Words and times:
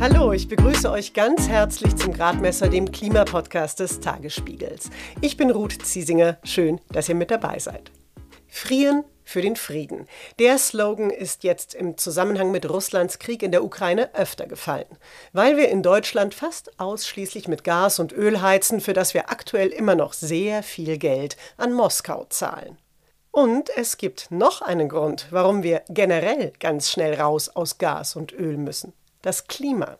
Hallo, 0.00 0.32
ich 0.32 0.48
begrüße 0.48 0.90
euch 0.90 1.12
ganz 1.12 1.46
herzlich 1.46 1.94
zum 1.94 2.14
Gradmesser, 2.14 2.70
dem 2.70 2.90
Klimapodcast 2.90 3.80
des 3.80 4.00
Tagesspiegels. 4.00 4.88
Ich 5.20 5.36
bin 5.36 5.50
Ruth 5.50 5.84
Ziesinger. 5.84 6.38
Schön, 6.42 6.80
dass 6.90 7.10
ihr 7.10 7.14
mit 7.14 7.30
dabei 7.30 7.58
seid. 7.58 7.92
Frieren 8.48 9.04
für 9.24 9.42
den 9.42 9.56
Frieden. 9.56 10.06
Der 10.38 10.56
Slogan 10.56 11.10
ist 11.10 11.44
jetzt 11.44 11.74
im 11.74 11.98
Zusammenhang 11.98 12.50
mit 12.50 12.70
Russlands 12.70 13.18
Krieg 13.18 13.42
in 13.42 13.52
der 13.52 13.62
Ukraine 13.62 14.14
öfter 14.14 14.46
gefallen, 14.46 14.88
weil 15.34 15.58
wir 15.58 15.68
in 15.68 15.82
Deutschland 15.82 16.32
fast 16.32 16.80
ausschließlich 16.80 17.46
mit 17.46 17.62
Gas 17.62 17.98
und 17.98 18.12
Öl 18.12 18.40
heizen, 18.40 18.80
für 18.80 18.94
das 18.94 19.12
wir 19.12 19.28
aktuell 19.28 19.68
immer 19.68 19.96
noch 19.96 20.14
sehr 20.14 20.62
viel 20.62 20.96
Geld 20.96 21.36
an 21.58 21.74
Moskau 21.74 22.24
zahlen. 22.30 22.78
Und 23.32 23.68
es 23.76 23.98
gibt 23.98 24.30
noch 24.30 24.62
einen 24.62 24.88
Grund, 24.88 25.26
warum 25.28 25.62
wir 25.62 25.82
generell 25.90 26.54
ganz 26.58 26.90
schnell 26.90 27.20
raus 27.20 27.50
aus 27.50 27.76
Gas 27.76 28.16
und 28.16 28.32
Öl 28.32 28.56
müssen. 28.56 28.94
Das 29.22 29.46
Klima. 29.46 29.98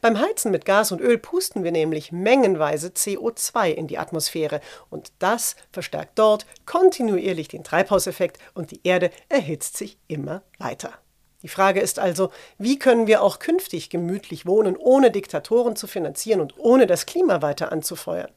Beim 0.00 0.18
Heizen 0.18 0.50
mit 0.50 0.64
Gas 0.64 0.92
und 0.92 1.00
Öl 1.00 1.18
pusten 1.18 1.62
wir 1.62 1.72
nämlich 1.72 2.10
mengenweise 2.10 2.88
CO2 2.88 3.70
in 3.70 3.86
die 3.86 3.98
Atmosphäre 3.98 4.60
und 4.90 5.12
das 5.18 5.56
verstärkt 5.72 6.18
dort 6.18 6.46
kontinuierlich 6.66 7.48
den 7.48 7.64
Treibhauseffekt 7.64 8.38
und 8.54 8.70
die 8.70 8.80
Erde 8.84 9.10
erhitzt 9.28 9.76
sich 9.76 9.98
immer 10.08 10.42
weiter. 10.58 10.92
Die 11.42 11.48
Frage 11.48 11.80
ist 11.80 11.98
also, 11.98 12.30
wie 12.56 12.78
können 12.78 13.06
wir 13.06 13.22
auch 13.22 13.38
künftig 13.38 13.90
gemütlich 13.90 14.44
wohnen, 14.44 14.76
ohne 14.76 15.12
Diktatoren 15.12 15.76
zu 15.76 15.86
finanzieren 15.86 16.40
und 16.40 16.58
ohne 16.58 16.86
das 16.86 17.06
Klima 17.06 17.42
weiter 17.42 17.70
anzufeuern? 17.70 18.32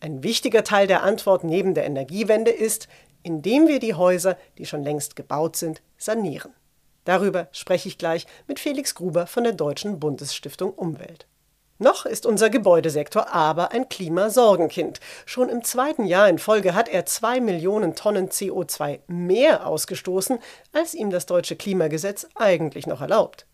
Ein 0.00 0.22
wichtiger 0.22 0.62
Teil 0.62 0.86
der 0.86 1.02
Antwort 1.02 1.42
neben 1.42 1.74
der 1.74 1.84
Energiewende 1.84 2.52
ist, 2.52 2.86
indem 3.24 3.66
wir 3.66 3.80
die 3.80 3.94
Häuser, 3.94 4.38
die 4.56 4.66
schon 4.66 4.84
längst 4.84 5.16
gebaut 5.16 5.56
sind, 5.56 5.82
sanieren. 5.96 6.54
Darüber 7.08 7.48
spreche 7.52 7.88
ich 7.88 7.96
gleich 7.96 8.26
mit 8.48 8.60
Felix 8.60 8.94
Gruber 8.94 9.26
von 9.26 9.42
der 9.42 9.54
Deutschen 9.54 9.98
Bundesstiftung 9.98 10.74
Umwelt. 10.74 11.26
Noch 11.78 12.04
ist 12.04 12.26
unser 12.26 12.50
Gebäudesektor 12.50 13.32
aber 13.32 13.72
ein 13.72 13.88
Klimasorgenkind. 13.88 15.00
Schon 15.24 15.48
im 15.48 15.64
zweiten 15.64 16.04
Jahr 16.04 16.28
in 16.28 16.38
Folge 16.38 16.74
hat 16.74 16.86
er 16.86 17.06
zwei 17.06 17.40
Millionen 17.40 17.94
Tonnen 17.94 18.28
CO2 18.28 18.98
mehr 19.06 19.66
ausgestoßen, 19.66 20.38
als 20.74 20.92
ihm 20.92 21.08
das 21.08 21.24
deutsche 21.24 21.56
Klimagesetz 21.56 22.26
eigentlich 22.34 22.86
noch 22.86 23.00
erlaubt. 23.00 23.46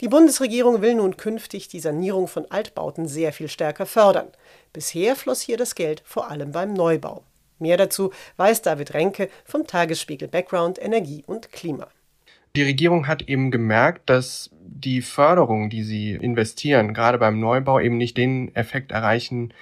Die 0.00 0.08
Bundesregierung 0.08 0.80
will 0.80 0.94
nun 0.94 1.18
künftig 1.18 1.68
die 1.68 1.80
Sanierung 1.80 2.28
von 2.28 2.50
Altbauten 2.50 3.06
sehr 3.06 3.34
viel 3.34 3.48
stärker 3.48 3.84
fördern. 3.84 4.28
Bisher 4.72 5.16
floss 5.16 5.42
hier 5.42 5.58
das 5.58 5.74
Geld 5.74 6.02
vor 6.06 6.30
allem 6.30 6.52
beim 6.52 6.72
Neubau. 6.72 7.24
Mehr 7.58 7.76
dazu 7.76 8.10
weiß 8.38 8.62
David 8.62 8.94
Renke 8.94 9.28
vom 9.44 9.66
Tagesspiegel 9.66 10.28
Background 10.28 10.82
Energie 10.82 11.24
und 11.26 11.52
Klima. 11.52 11.88
Die 12.54 12.62
Regierung 12.62 13.06
hat 13.06 13.22
eben 13.22 13.50
gemerkt, 13.50 14.10
dass 14.10 14.50
die 14.60 15.00
Förderung, 15.00 15.70
die 15.70 15.82
sie 15.82 16.12
investieren, 16.12 16.92
gerade 16.92 17.18
beim 17.18 17.40
Neubau 17.40 17.80
eben 17.80 17.96
nicht 17.96 18.16
den 18.16 18.54
Effekt 18.54 18.92
erreichen, 18.92 19.54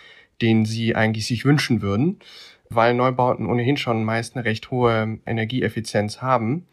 den 0.43 0.65
sie 0.65 0.97
eigentlich 0.97 1.27
sich 1.27 1.45
wünschen 1.45 1.83
würden, 1.83 2.19
weil 2.69 2.95
Neubauten 2.95 3.47
ohnehin 3.47 3.77
schon 3.77 4.05
meist 4.05 4.35
eine 4.35 4.45
recht 4.45 4.71
hohe 4.71 5.19
Energieeffizienz 5.27 6.23
haben. 6.23 6.67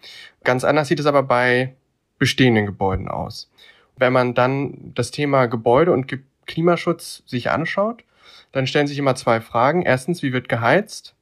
Ganz 0.43 0.63
anders 0.63 0.87
sieht 0.87 0.99
es 0.99 1.05
aber 1.05 1.23
bei 1.23 1.75
bestehenden 2.17 2.65
Gebäuden 2.65 3.07
aus. 3.07 3.51
Wenn 3.95 4.13
man 4.13 4.33
dann 4.33 4.93
das 4.95 5.11
Thema 5.11 5.47
Gebäude 5.47 5.91
und 5.91 6.11
Klimaschutz 6.45 7.23
sich 7.25 7.49
anschaut, 7.49 8.03
dann 8.51 8.67
stellen 8.67 8.87
sich 8.87 8.97
immer 8.97 9.15
zwei 9.15 9.41
Fragen. 9.41 9.81
Erstens, 9.83 10.23
wie 10.23 10.33
wird 10.33 10.49
geheizt? 10.49 11.15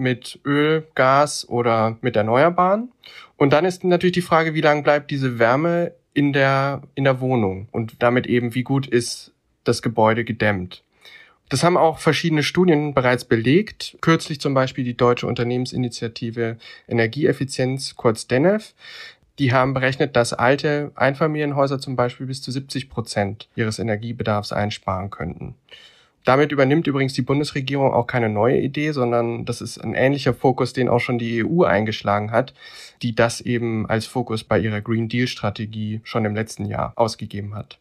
Mit 0.00 0.40
Öl, 0.44 0.86
Gas 0.94 1.48
oder 1.48 1.96
mit 2.00 2.16
Erneuerbaren. 2.16 2.90
Und 3.36 3.52
dann 3.52 3.64
ist 3.64 3.84
natürlich 3.84 4.14
die 4.14 4.22
Frage, 4.22 4.54
wie 4.54 4.60
lange 4.60 4.82
bleibt 4.82 5.10
diese 5.10 5.38
Wärme 5.38 5.92
in 6.12 6.32
der, 6.32 6.82
in 6.94 7.04
der 7.04 7.20
Wohnung 7.20 7.68
und 7.70 8.02
damit 8.02 8.26
eben, 8.26 8.54
wie 8.54 8.64
gut 8.64 8.86
ist 8.86 9.32
das 9.64 9.82
Gebäude 9.82 10.24
gedämmt. 10.24 10.82
Das 11.50 11.64
haben 11.64 11.76
auch 11.76 11.98
verschiedene 11.98 12.44
Studien 12.44 12.94
bereits 12.94 13.24
belegt. 13.24 13.98
Kürzlich 14.00 14.40
zum 14.40 14.54
Beispiel 14.54 14.84
die 14.84 14.96
Deutsche 14.96 15.26
Unternehmensinitiative 15.26 16.58
Energieeffizienz, 16.88 17.96
kurz 17.96 18.28
DENEF. 18.28 18.74
Die 19.40 19.52
haben 19.52 19.74
berechnet, 19.74 20.14
dass 20.16 20.32
alte 20.32 20.92
Einfamilienhäuser 20.94 21.80
zum 21.80 21.96
Beispiel 21.96 22.26
bis 22.26 22.40
zu 22.40 22.52
70 22.52 22.88
Prozent 22.88 23.48
ihres 23.56 23.78
Energiebedarfs 23.78 24.52
einsparen 24.52 25.10
könnten. 25.10 25.54
Damit 26.24 26.52
übernimmt 26.52 26.86
übrigens 26.86 27.14
die 27.14 27.22
Bundesregierung 27.22 27.92
auch 27.94 28.06
keine 28.06 28.28
neue 28.28 28.58
Idee, 28.58 28.92
sondern 28.92 29.46
das 29.46 29.60
ist 29.60 29.78
ein 29.78 29.94
ähnlicher 29.94 30.34
Fokus, 30.34 30.72
den 30.72 30.88
auch 30.88 31.00
schon 31.00 31.18
die 31.18 31.44
EU 31.44 31.64
eingeschlagen 31.64 32.30
hat, 32.30 32.52
die 33.02 33.14
das 33.14 33.40
eben 33.40 33.88
als 33.88 34.06
Fokus 34.06 34.44
bei 34.44 34.58
ihrer 34.58 34.82
Green 34.82 35.08
Deal-Strategie 35.08 36.00
schon 36.04 36.24
im 36.26 36.34
letzten 36.34 36.66
Jahr 36.66 36.92
ausgegeben 36.96 37.54
hat. 37.54 37.78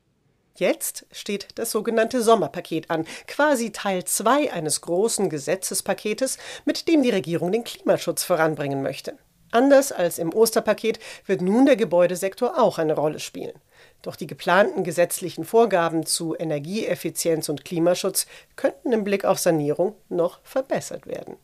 Jetzt 0.56 1.06
steht 1.12 1.48
das 1.56 1.72
sogenannte 1.72 2.22
Sommerpaket 2.22 2.90
an, 2.90 3.06
quasi 3.28 3.72
Teil 3.72 4.04
2 4.04 4.52
eines 4.52 4.82
großen 4.82 5.30
Gesetzespaketes, 5.30 6.38
mit 6.66 6.88
dem 6.90 7.02
die 7.02 7.12
Regierung 7.12 7.52
den 7.52 7.64
Klimaschutz 7.64 8.24
voranbringen 8.24 8.82
möchte. 8.82 9.18
Anders 9.52 9.92
als 9.92 10.20
im 10.20 10.34
Osterpaket 10.34 11.00
wird 11.26 11.42
nun 11.42 11.66
der 11.66 11.76
Gebäudesektor 11.76 12.60
auch 12.60 12.78
eine 12.78 12.94
Rolle 12.94 13.20
spielen. 13.20 13.54
Doch 14.02 14.16
die 14.16 14.28
geplanten 14.28 14.84
gesetzlichen 14.84 15.44
Vorgaben 15.44 16.06
zu 16.06 16.36
Energieeffizienz 16.38 17.50
und 17.50 17.66
Klimaschutz 17.66 18.28
könnten 18.56 18.94
im 18.94 19.04
Blick 19.04 19.26
auf 19.26 19.40
Sanierung 19.40 19.96
noch 20.08 20.40
verbessert 20.44 21.06
werden. 21.06 21.36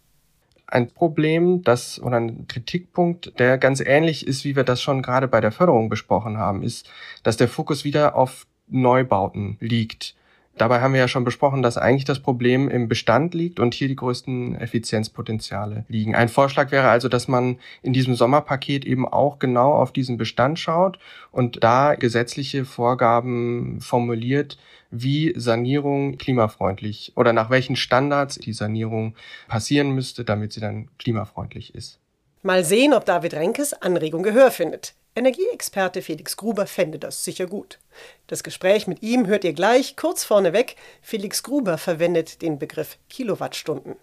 Ein 0.68 0.90
Problem, 0.90 1.64
das 1.64 2.00
oder 2.02 2.18
ein 2.18 2.48
Kritikpunkt, 2.48 3.38
der 3.40 3.58
ganz 3.58 3.82
ähnlich 3.82 4.26
ist, 4.26 4.46
wie 4.46 4.56
wir 4.56 4.64
das 4.64 4.82
schon 4.82 5.02
gerade 5.04 5.28
bei 5.28 5.42
der 5.42 5.52
Förderung 5.52 5.90
besprochen 5.90 6.38
haben, 6.38 6.64
ist, 6.64 6.90
dass 7.24 7.38
der 7.38 7.48
Fokus 7.48 7.84
wieder 7.84 8.16
auf 8.16 8.48
Neubauten 8.68 9.58
liegt. 9.60 10.15
Dabei 10.58 10.80
haben 10.80 10.94
wir 10.94 11.02
ja 11.02 11.08
schon 11.10 11.26
besprochen, 11.26 11.62
dass 11.62 11.78
eigentlich 11.78 12.06
das 12.06 12.20
Problem 12.20 12.70
im 12.70 12.88
Bestand 12.88 13.34
liegt 13.34 13.60
und 13.60 13.74
hier 13.74 13.90
die 13.90 13.96
größten 13.96 14.56
Effizienzpotenziale 14.56 15.84
liegen. 15.90 16.16
Ein 16.16 16.30
Vorschlag 16.30 16.72
wäre 16.72 16.88
also, 16.88 17.10
dass 17.10 17.28
man 17.28 17.58
in 17.82 17.92
diesem 17.92 18.16
Sommerpaket 18.16 18.86
eben 18.86 19.08
auch 19.08 19.40
genau 19.40 19.74
auf 19.74 19.92
diesen 19.92 20.18
Bestand 20.18 20.58
schaut 20.58 20.98
und 21.32 21.64
da 21.64 21.96
gesetzliche 21.96 22.64
Vorgaben 22.64 23.82
formuliert, 23.82 24.58
wie 24.92 25.34
Sanierung 25.36 26.18
klimafreundlich 26.18 27.12
oder 27.16 27.34
nach 27.34 27.50
welchen 27.50 27.76
Standards 27.76 28.36
die 28.36 28.54
Sanierung 28.54 29.16
passieren 29.50 29.92
müsste, 29.92 30.24
damit 30.24 30.54
sie 30.54 30.62
dann 30.62 30.88
klimafreundlich 31.00 31.76
ist. 31.76 32.00
Mal 32.44 32.64
sehen, 32.64 32.94
ob 32.94 33.06
David 33.06 33.34
Renkes 33.34 33.74
Anregung 33.74 34.24
Gehör 34.24 34.52
findet. 34.52 34.94
Energieexperte 35.18 36.02
Felix 36.02 36.36
Gruber 36.36 36.68
fände 36.68 37.00
das 37.00 37.24
sicher 37.24 37.48
gut. 37.48 37.80
Das 38.28 38.44
Gespräch 38.44 38.86
mit 38.86 39.02
ihm 39.02 39.28
hört 39.28 39.46
ihr 39.46 39.54
gleich 39.54 39.96
kurz 39.96 40.26
vorneweg. 40.26 40.76
Felix 41.02 41.42
Gruber 41.42 41.78
verwendet 41.78 42.42
den 42.42 42.60
Begriff 42.60 42.98
Kilowattstunden. 43.08 43.96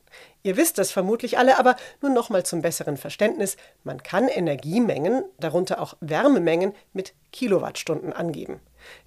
Ihr 0.43 0.56
wisst 0.56 0.78
das 0.78 0.91
vermutlich 0.91 1.37
alle, 1.37 1.59
aber 1.59 1.77
nun 2.00 2.15
nochmal 2.15 2.47
zum 2.47 2.62
besseren 2.62 2.97
Verständnis. 2.97 3.59
Man 3.84 4.03
kann 4.03 4.27
Energiemengen, 4.27 5.23
darunter 5.39 5.83
auch 5.83 5.99
Wärmemengen, 6.00 6.73
mit 6.95 7.12
Kilowattstunden 7.31 8.15
angeben. 8.15 8.61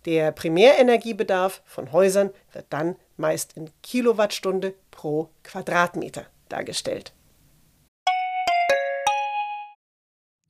Der 0.05 0.31
Primärenergiebedarf 0.31 1.63
von 1.66 1.91
Häusern 1.91 2.29
wird 2.53 2.67
dann 2.69 2.97
meist 3.17 3.57
in 3.57 3.72
Kilowattstunde 3.81 4.75
pro 4.91 5.29
Quadratmeter 5.43 6.27
dargestellt. 6.49 7.13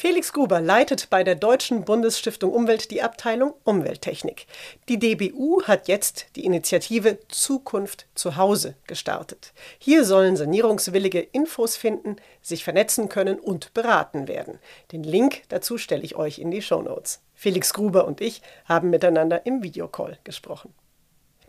Felix 0.00 0.32
Gruber 0.32 0.60
leitet 0.60 1.10
bei 1.10 1.24
der 1.24 1.34
Deutschen 1.34 1.84
Bundesstiftung 1.84 2.52
Umwelt 2.52 2.92
die 2.92 3.02
Abteilung 3.02 3.54
Umwelttechnik. 3.64 4.46
Die 4.88 4.96
DBU 4.96 5.64
hat 5.64 5.88
jetzt 5.88 6.26
die 6.36 6.44
Initiative 6.44 7.18
Zukunft 7.26 8.06
zu 8.14 8.36
Hause 8.36 8.76
gestartet. 8.86 9.52
Hier 9.76 10.04
sollen 10.04 10.36
sanierungswillige 10.36 11.18
Infos 11.18 11.74
finden, 11.74 12.14
sich 12.42 12.62
vernetzen 12.62 13.08
können 13.08 13.40
und 13.40 13.74
beraten 13.74 14.28
werden. 14.28 14.60
Den 14.92 15.02
Link 15.02 15.42
dazu 15.48 15.78
stelle 15.78 16.04
ich 16.04 16.14
euch 16.14 16.38
in 16.38 16.52
die 16.52 16.62
Show 16.62 16.80
Notes. 16.80 17.20
Felix 17.34 17.74
Gruber 17.74 18.06
und 18.06 18.20
ich 18.20 18.40
haben 18.66 18.90
miteinander 18.90 19.46
im 19.46 19.64
Videocall 19.64 20.16
gesprochen. 20.22 20.72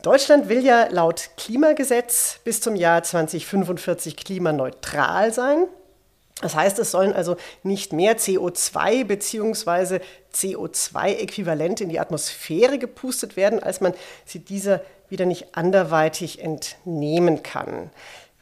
Deutschland 0.02 0.50
will 0.50 0.66
ja 0.66 0.88
laut 0.90 1.30
Klimagesetz 1.38 2.40
bis 2.44 2.62
zum 2.62 2.76
Jahr 2.76 3.04
2045 3.04 4.18
klimaneutral 4.18 5.32
sein. 5.32 5.68
Das 6.42 6.56
heißt, 6.56 6.80
es 6.80 6.92
sollen 6.92 7.14
also 7.14 7.36
nicht 7.64 7.92
mehr 7.92 8.18
CO2 8.18 9.04
bzw. 9.04 10.00
CO2-Äquivalente 10.34 11.84
in 11.84 11.90
die 11.90 12.00
Atmosphäre 12.00 12.80
gepustet 12.80 13.36
werden, 13.36 13.62
als 13.62 13.82
man 13.82 13.94
sie 14.26 14.40
dieser 14.40 14.82
wieder 15.10 15.26
nicht 15.26 15.58
anderweitig 15.58 16.42
entnehmen 16.42 17.44
kann. 17.44 17.90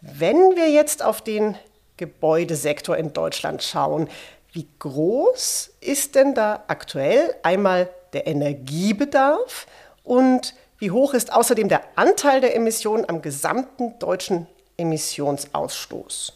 Wenn 0.01 0.55
wir 0.55 0.69
jetzt 0.69 1.03
auf 1.03 1.21
den 1.21 1.55
Gebäudesektor 1.97 2.95
in 2.97 3.13
Deutschland 3.13 3.63
schauen, 3.63 4.09
wie 4.51 4.67
groß 4.79 5.71
ist 5.81 6.15
denn 6.15 6.35
da 6.35 6.63
aktuell 6.67 7.35
einmal 7.41 7.89
der 8.13 8.27
Energiebedarf 8.27 9.65
und 10.03 10.53
wie 10.77 10.91
hoch 10.91 11.13
ist 11.15 11.33
außerdem 11.33 11.69
der 11.69 11.81
Anteil 11.95 12.41
der 12.41 12.55
Emissionen 12.55 13.09
am 13.09 13.23
gesamten 13.23 13.97
deutschen 13.97 14.45
Emissionsausstoß? 14.77 16.33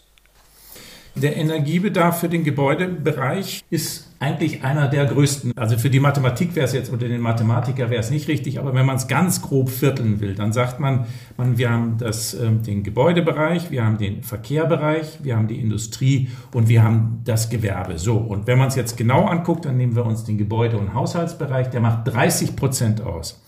Der 1.16 1.36
Energiebedarf 1.36 2.22
für 2.22 2.30
den 2.30 2.46
Gebäudebereich 2.46 3.63
ist 3.69 4.10
eigentlich 4.19 4.63
einer 4.63 4.88
der 4.88 5.06
größten. 5.06 5.52
Also 5.58 5.78
für 5.78 5.90
die 5.90 6.00
Mathematik 6.00 6.56
wäre 6.56 6.66
es 6.66 6.74
jetzt, 6.74 6.90
unter 6.90 7.08
den 7.08 7.19
Mathematiker 7.19 7.90
wäre 7.90 8.00
es 8.00 8.12
nicht 8.12 8.30
richtig, 8.30 8.60
aber 8.60 8.74
wenn 8.74 8.86
man 8.86 8.96
es 8.96 9.08
ganz 9.08 9.42
grob 9.42 9.69
vierteln 9.69 10.22
will, 10.22 10.36
dann 10.36 10.54
sagt 10.54 10.80
man, 10.80 11.08
man 11.36 11.58
wir 11.58 11.69
haben 11.69 11.98
das, 11.98 12.34
äh, 12.34 12.50
den 12.50 12.84
Gebäudebereich, 12.84 13.72
wir 13.72 13.84
haben 13.84 13.98
den 13.98 14.24
Verkehrbereich, 14.24 15.19
wir 15.22 15.36
haben 15.36 15.50
die 15.50 15.60
Industrie 15.60 16.30
und 16.54 16.69
wir 16.69 16.81
haben 16.81 17.22
das 17.25 17.50
Gewerbe. 17.50 17.98
So, 17.98 18.16
und 18.16 18.48
wenn 18.48 18.58
man 18.58 18.69
es 18.69 18.75
jetzt 18.75 18.96
genau 18.96 19.25
anguckt, 19.25 19.66
dann 19.66 19.75
nehmen 19.75 19.96
wir 19.98 20.06
uns 20.06 20.24
den 20.24 20.38
Gebäude- 20.38 20.78
und 20.78 20.94
Haushaltsbereich, 20.94 21.69
der 21.72 21.81
macht 21.81 22.08
30 22.08 22.56
Prozent 22.56 23.02
aus. 23.02 23.42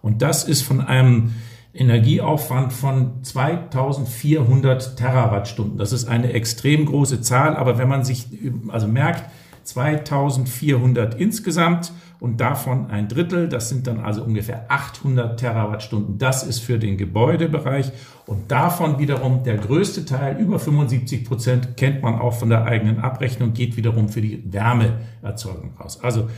Und 0.00 0.22
das 0.22 0.44
ist 0.44 0.62
von 0.62 0.80
einem 0.80 1.34
Energieaufwand 1.74 2.72
von 2.72 3.24
2400 3.24 4.96
Terawattstunden. 4.96 5.78
Das 5.78 5.92
ist 5.92 6.06
eine 6.06 6.32
extrem 6.32 6.84
große 6.84 7.22
Zahl, 7.22 7.56
aber 7.56 7.78
wenn 7.78 7.88
man 7.88 8.04
sich 8.04 8.26
also 8.68 8.86
merkt, 8.86 9.24
2400 9.64 11.14
insgesamt 11.14 11.92
und 12.20 12.40
davon 12.40 12.90
ein 12.90 13.08
Drittel, 13.08 13.48
das 13.48 13.68
sind 13.68 13.86
dann 13.86 14.00
also 14.00 14.22
ungefähr 14.22 14.66
800 14.68 15.38
Terawattstunden. 15.38 16.18
Das 16.18 16.42
ist 16.42 16.58
für 16.58 16.78
den 16.78 16.98
Gebäudebereich 16.98 17.90
und 18.26 18.50
davon 18.50 18.98
wiederum 18.98 19.44
der 19.44 19.56
größte 19.56 20.04
Teil, 20.04 20.38
über 20.38 20.58
75 20.58 21.24
Prozent, 21.24 21.76
kennt 21.76 22.02
man 22.02 22.16
auch 22.16 22.34
von 22.34 22.50
der 22.50 22.64
eigenen 22.64 22.98
Abrechnung, 23.00 23.54
geht 23.54 23.76
wiederum 23.76 24.08
für 24.08 24.20
die 24.20 24.42
Wärmeerzeugung 24.52 25.74
raus. 25.80 26.00
Also 26.02 26.28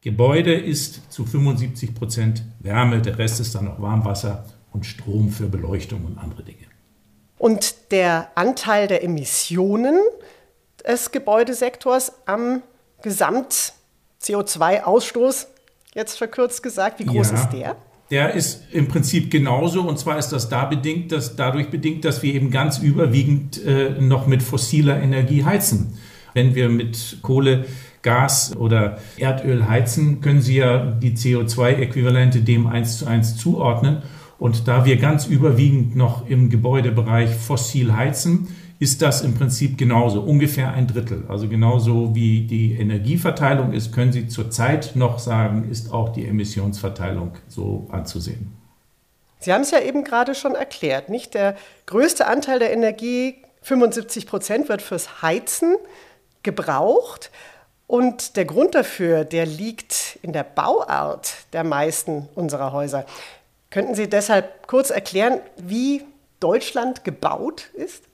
Gebäude 0.00 0.52
ist 0.52 1.12
zu 1.12 1.24
75 1.24 1.94
Prozent 1.94 2.44
Wärme, 2.58 3.00
der 3.00 3.18
Rest 3.18 3.40
ist 3.40 3.54
dann 3.54 3.66
noch 3.66 3.80
Warmwasser 3.80 4.44
und 4.72 4.84
Strom 4.86 5.30
für 5.30 5.46
Beleuchtung 5.46 6.04
und 6.04 6.18
andere 6.18 6.42
Dinge. 6.42 6.58
Und 7.38 7.90
der 7.90 8.30
Anteil 8.34 8.88
der 8.88 9.04
Emissionen 9.04 9.98
des 10.86 11.10
Gebäudesektors 11.10 12.12
am 12.26 12.62
Gesamt-CO2-Ausstoß, 13.02 15.46
jetzt 15.94 16.18
verkürzt 16.18 16.62
gesagt, 16.62 17.00
wie 17.00 17.06
groß 17.06 17.30
ja, 17.30 17.36
ist 17.36 17.48
der? 17.50 17.76
Der 18.10 18.34
ist 18.34 18.64
im 18.72 18.88
Prinzip 18.88 19.30
genauso 19.30 19.82
und 19.82 19.98
zwar 19.98 20.18
ist 20.18 20.30
das 20.30 20.48
da 20.48 20.64
bedingt, 20.66 21.12
dass 21.12 21.34
dadurch 21.34 21.70
bedingt, 21.70 22.04
dass 22.04 22.22
wir 22.22 22.34
eben 22.34 22.50
ganz 22.50 22.78
überwiegend 22.78 23.64
äh, 23.64 23.90
noch 24.00 24.26
mit 24.26 24.42
fossiler 24.42 25.00
Energie 25.00 25.44
heizen. 25.44 25.98
Wenn 26.34 26.54
wir 26.54 26.68
mit 26.68 27.18
Kohle 27.22 27.64
Gas 28.02 28.54
oder 28.56 28.98
Erdöl 29.16 29.68
heizen, 29.68 30.20
können 30.20 30.42
Sie 30.42 30.56
ja 30.56 30.78
die 30.78 31.12
CO2-Äquivalente 31.12 32.42
dem 32.42 32.66
eins 32.66 32.98
zu 32.98 33.06
eins 33.06 33.36
zuordnen. 33.36 34.02
Und 34.42 34.66
da 34.66 34.84
wir 34.84 34.96
ganz 34.96 35.26
überwiegend 35.26 35.94
noch 35.94 36.28
im 36.28 36.50
Gebäudebereich 36.50 37.30
fossil 37.30 37.94
heizen, 37.94 38.48
ist 38.80 39.00
das 39.00 39.20
im 39.20 39.34
Prinzip 39.34 39.78
genauso, 39.78 40.20
ungefähr 40.20 40.72
ein 40.72 40.88
Drittel. 40.88 41.26
Also 41.28 41.48
genauso 41.48 42.16
wie 42.16 42.40
die 42.40 42.72
Energieverteilung 42.72 43.72
ist, 43.72 43.92
können 43.92 44.10
Sie 44.10 44.26
zurzeit 44.26 44.96
noch 44.96 45.20
sagen, 45.20 45.70
ist 45.70 45.92
auch 45.92 46.08
die 46.08 46.26
Emissionsverteilung 46.26 47.34
so 47.46 47.86
anzusehen. 47.92 48.52
Sie 49.38 49.52
haben 49.52 49.62
es 49.62 49.70
ja 49.70 49.78
eben 49.78 50.02
gerade 50.02 50.34
schon 50.34 50.56
erklärt, 50.56 51.08
nicht? 51.08 51.34
Der 51.34 51.54
größte 51.86 52.26
Anteil 52.26 52.58
der 52.58 52.72
Energie, 52.72 53.36
75 53.60 54.26
Prozent, 54.26 54.68
wird 54.68 54.82
fürs 54.82 55.22
Heizen 55.22 55.76
gebraucht. 56.42 57.30
Und 57.86 58.36
der 58.36 58.46
Grund 58.46 58.74
dafür, 58.74 59.24
der 59.24 59.46
liegt 59.46 60.18
in 60.20 60.32
der 60.32 60.42
Bauart 60.42 61.32
der 61.52 61.62
meisten 61.62 62.28
unserer 62.34 62.72
Häuser. 62.72 63.06
Könnten 63.72 63.94
Sie 63.94 64.08
deshalb 64.08 64.66
kurz 64.66 64.90
erklären, 64.90 65.40
wie 65.56 66.02
Deutschland 66.40 67.04
gebaut 67.04 67.70
ist? 67.72 68.04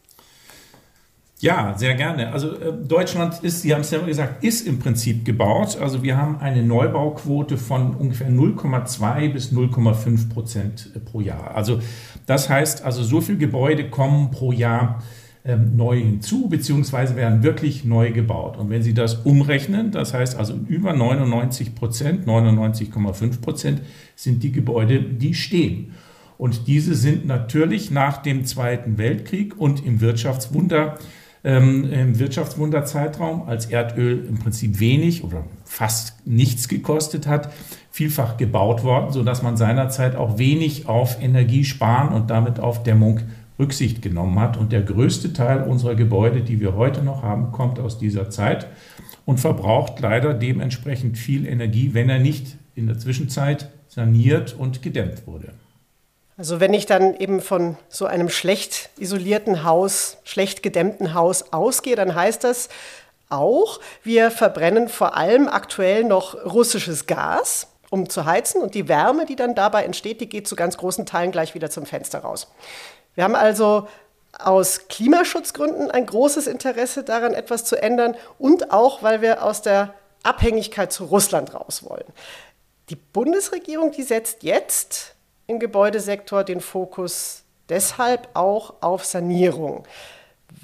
Ja, 1.41 1.75
sehr 1.77 1.95
gerne. 1.95 2.33
Also 2.33 2.57
äh, 2.59 2.73
Deutschland 2.73 3.43
ist, 3.43 3.63
Sie 3.63 3.75
haben 3.75 3.81
es 3.81 3.91
ja 3.91 3.99
gesagt, 3.99 4.45
ist 4.45 4.67
im 4.67 4.79
Prinzip 4.79 5.25
gebaut. 5.25 5.77
Also 5.81 6.03
wir 6.03 6.17
haben 6.17 6.39
eine 6.39 6.63
Neubauquote 6.63 7.57
von 7.57 7.95
ungefähr 7.95 8.29
0,2 8.29 9.33
bis 9.33 9.53
0,5 9.53 10.33
Prozent 10.33 10.91
äh, 10.95 11.01
pro 11.01 11.21
Jahr. 11.21 11.57
Also 11.57 11.81
das 12.27 12.49
heißt, 12.49 12.85
also 12.85 13.03
so 13.03 13.21
viele 13.21 13.39
Gebäude 13.39 13.91
kommen 13.91 14.31
pro 14.31 14.53
Jahr 14.53 15.03
ähm, 15.49 15.77
neu 15.77 15.99
hinzu, 15.99 16.49
beziehungsweise 16.49 17.17
werden 17.17 17.43
wirklich 17.43 17.85
neu 17.85 18.13
gebaut. 18.13 18.57
Und 18.57 18.71
wenn 18.71 18.83
Sie 18.83 18.95
das 18.95 19.15
umrechnen, 19.15 19.91
das 19.91 20.15
heißt 20.15 20.37
also 20.37 20.55
über 20.69 20.93
99 20.93 21.75
Prozent, 21.75 22.27
99,5 22.29 23.41
Prozent 23.41 23.81
sind 24.15 24.43
die 24.43 24.53
Gebäude, 24.53 25.01
die 25.01 25.35
stehen. 25.35 25.95
Und 26.37 26.69
diese 26.69 26.95
sind 26.95 27.27
natürlich 27.27 27.91
nach 27.91 28.19
dem 28.19 28.45
Zweiten 28.45 28.99
Weltkrieg 28.99 29.59
und 29.59 29.85
im 29.85 30.01
Wirtschaftswunder 30.01 30.99
ähm, 31.45 31.91
im 31.91 32.19
Wirtschaftswunderzeitraum, 32.19 33.49
als 33.49 33.67
Erdöl 33.67 34.27
im 34.29 34.39
Prinzip 34.39 34.81
wenig 34.81 35.25
oder 35.25 35.45
fast 35.65 36.27
nichts 36.27 36.69
gekostet 36.69 37.27
hat, 37.27 37.53
vielfach 37.91 38.37
gebaut 38.37 38.85
worden, 38.85 39.13
sodass 39.13 39.43
man 39.43 39.57
seinerzeit 39.57 40.17
auch 40.17 40.39
wenig 40.39 40.89
auf 40.89 41.23
Energiesparen 41.23 42.13
und 42.13 42.31
damit 42.31 42.61
auf 42.61 42.83
Dämmung 42.83 43.21
Rücksicht 43.59 44.03
genommen 44.03 44.39
hat. 44.39 44.57
Und 44.57 44.73
der 44.73 44.83
größte 44.83 45.33
Teil 45.33 45.63
unserer 45.63 45.95
Gebäude, 45.95 46.43
die 46.43 46.61
wir 46.61 46.77
heute 46.77 47.03
noch 47.03 47.23
haben, 47.23 47.53
kommt 47.53 47.79
aus 47.79 47.99
dieser 47.99 48.31
Zeit 48.31 48.67
und 49.25 49.39
verbraucht 49.39 50.01
leider 50.01 50.35
dementsprechend 50.35 51.19
viel 51.19 51.47
Energie, 51.47 51.95
wenn 51.95 52.09
er 52.09 52.19
nicht 52.19 52.57
in 52.75 52.87
der 52.87 52.99
Zwischenzeit 52.99 53.71
saniert 53.89 54.55
und 54.59 54.83
gedämmt 54.83 55.27
wurde. 55.27 55.53
Also 56.37 56.61
wenn 56.61 56.73
ich 56.73 56.87
dann 56.87 57.17
eben 57.17 57.41
von 57.41 57.77
so 57.89 58.07
einem 58.07 58.29
schlecht 58.29 58.91
isolierten 58.99 59.65
Haus, 59.65 60.19
schlecht 60.23 60.63
gedämmten 60.63 61.13
Haus 61.13 61.53
ausgehe, 61.53 61.97
dann 61.97 62.15
heißt 62.15 62.45
das 62.45 62.69
auch, 63.29 63.81
wir 64.05 64.31
verbrennen 64.31 64.89
vor 64.89 65.17
allem 65.17 65.49
aktuell 65.49 66.05
noch 66.05 66.35
russisches 66.45 67.07
Gas, 67.07 67.67
um 67.91 68.09
zu 68.09 68.25
heizen 68.25 68.63
und 68.63 68.75
die 68.75 68.87
Wärme, 68.87 69.27
die 69.27 69.37
dann 69.37 69.55
dabei 69.55 69.85
entsteht, 69.85 70.21
die 70.21 70.29
geht 70.29 70.47
zu 70.47 70.55
ganz 70.55 70.77
großen 70.77 71.07
Teilen 71.07 71.33
gleich 71.33 71.55
wieder 71.55 71.71
zum 71.71 71.87
Fenster 71.87 72.21
raus. 72.21 72.49
Wir 73.19 73.25
haben 73.25 73.35
also 73.35 73.89
aus 74.39 74.87
Klimaschutzgründen 74.87 75.91
ein 75.91 76.07
großes 76.07 76.47
Interesse 76.47 77.03
daran, 77.03 77.35
etwas 77.35 77.65
zu 77.65 77.75
ändern 77.75 78.15
und 78.39 78.71
auch, 78.71 79.03
weil 79.03 79.23
wir 79.23 79.43
aus 79.43 79.61
der 79.61 79.93
Abhängigkeit 80.23 80.93
zu 80.93 81.07
Russland 81.07 81.53
raus 81.53 81.83
wollen. 81.83 82.05
Die 82.91 82.95
Bundesregierung, 82.95 83.91
die 83.91 84.05
setzt 84.05 84.45
jetzt 84.45 85.17
im 85.49 85.59
Gebäudesektor 85.59 86.45
den 86.45 86.61
Fokus 86.61 87.43
deshalb 87.69 88.29
auch 88.35 88.75
auf 88.83 89.05
Sanierung. 89.05 89.85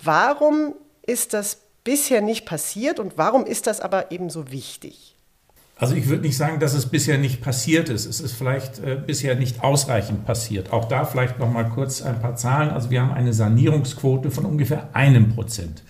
Warum 0.01 0.77
ist 1.03 1.35
das 1.35 1.59
bisher 1.83 2.21
nicht 2.21 2.47
passiert 2.47 3.01
und 3.01 3.19
warum 3.19 3.47
ist 3.47 3.67
das 3.67 3.81
aber 3.81 4.13
eben 4.13 4.31
so 4.31 4.53
wichtig? 4.53 5.14
Also 5.77 5.97
ich 5.97 6.09
würde 6.09 6.23
nicht 6.23 6.37
sagen, 6.37 6.61
dass 6.61 6.73
es 6.73 6.87
bisher 6.87 7.19
nicht 7.19 7.43
passiert 7.43 7.89
ist. 7.89 8.07
Es 8.07 8.21
ist 8.21 8.33
vielleicht 8.33 8.79
äh, 8.79 8.97
bisher 9.05 9.35
nicht 9.35 9.63
ausreichend 9.65 10.25
passiert. 10.25 10.73
Auch 10.73 10.85
da 10.85 11.05
vielleicht 11.05 11.41
noch 11.41 11.51
mal 11.51 11.65
kurz 11.65 12.01
ein 12.01 12.21
paar 12.21 12.37
Zahlen. 12.37 12.71
Also 12.71 12.91
wir 12.91 13.03
haben 13.03 13.13
eine 13.13 13.33
Sanierungsquote 13.33 14.31
von 14.31 14.45
ungefähr 14.45 14.91
einem 14.93 15.35
Prozent. 15.35 15.83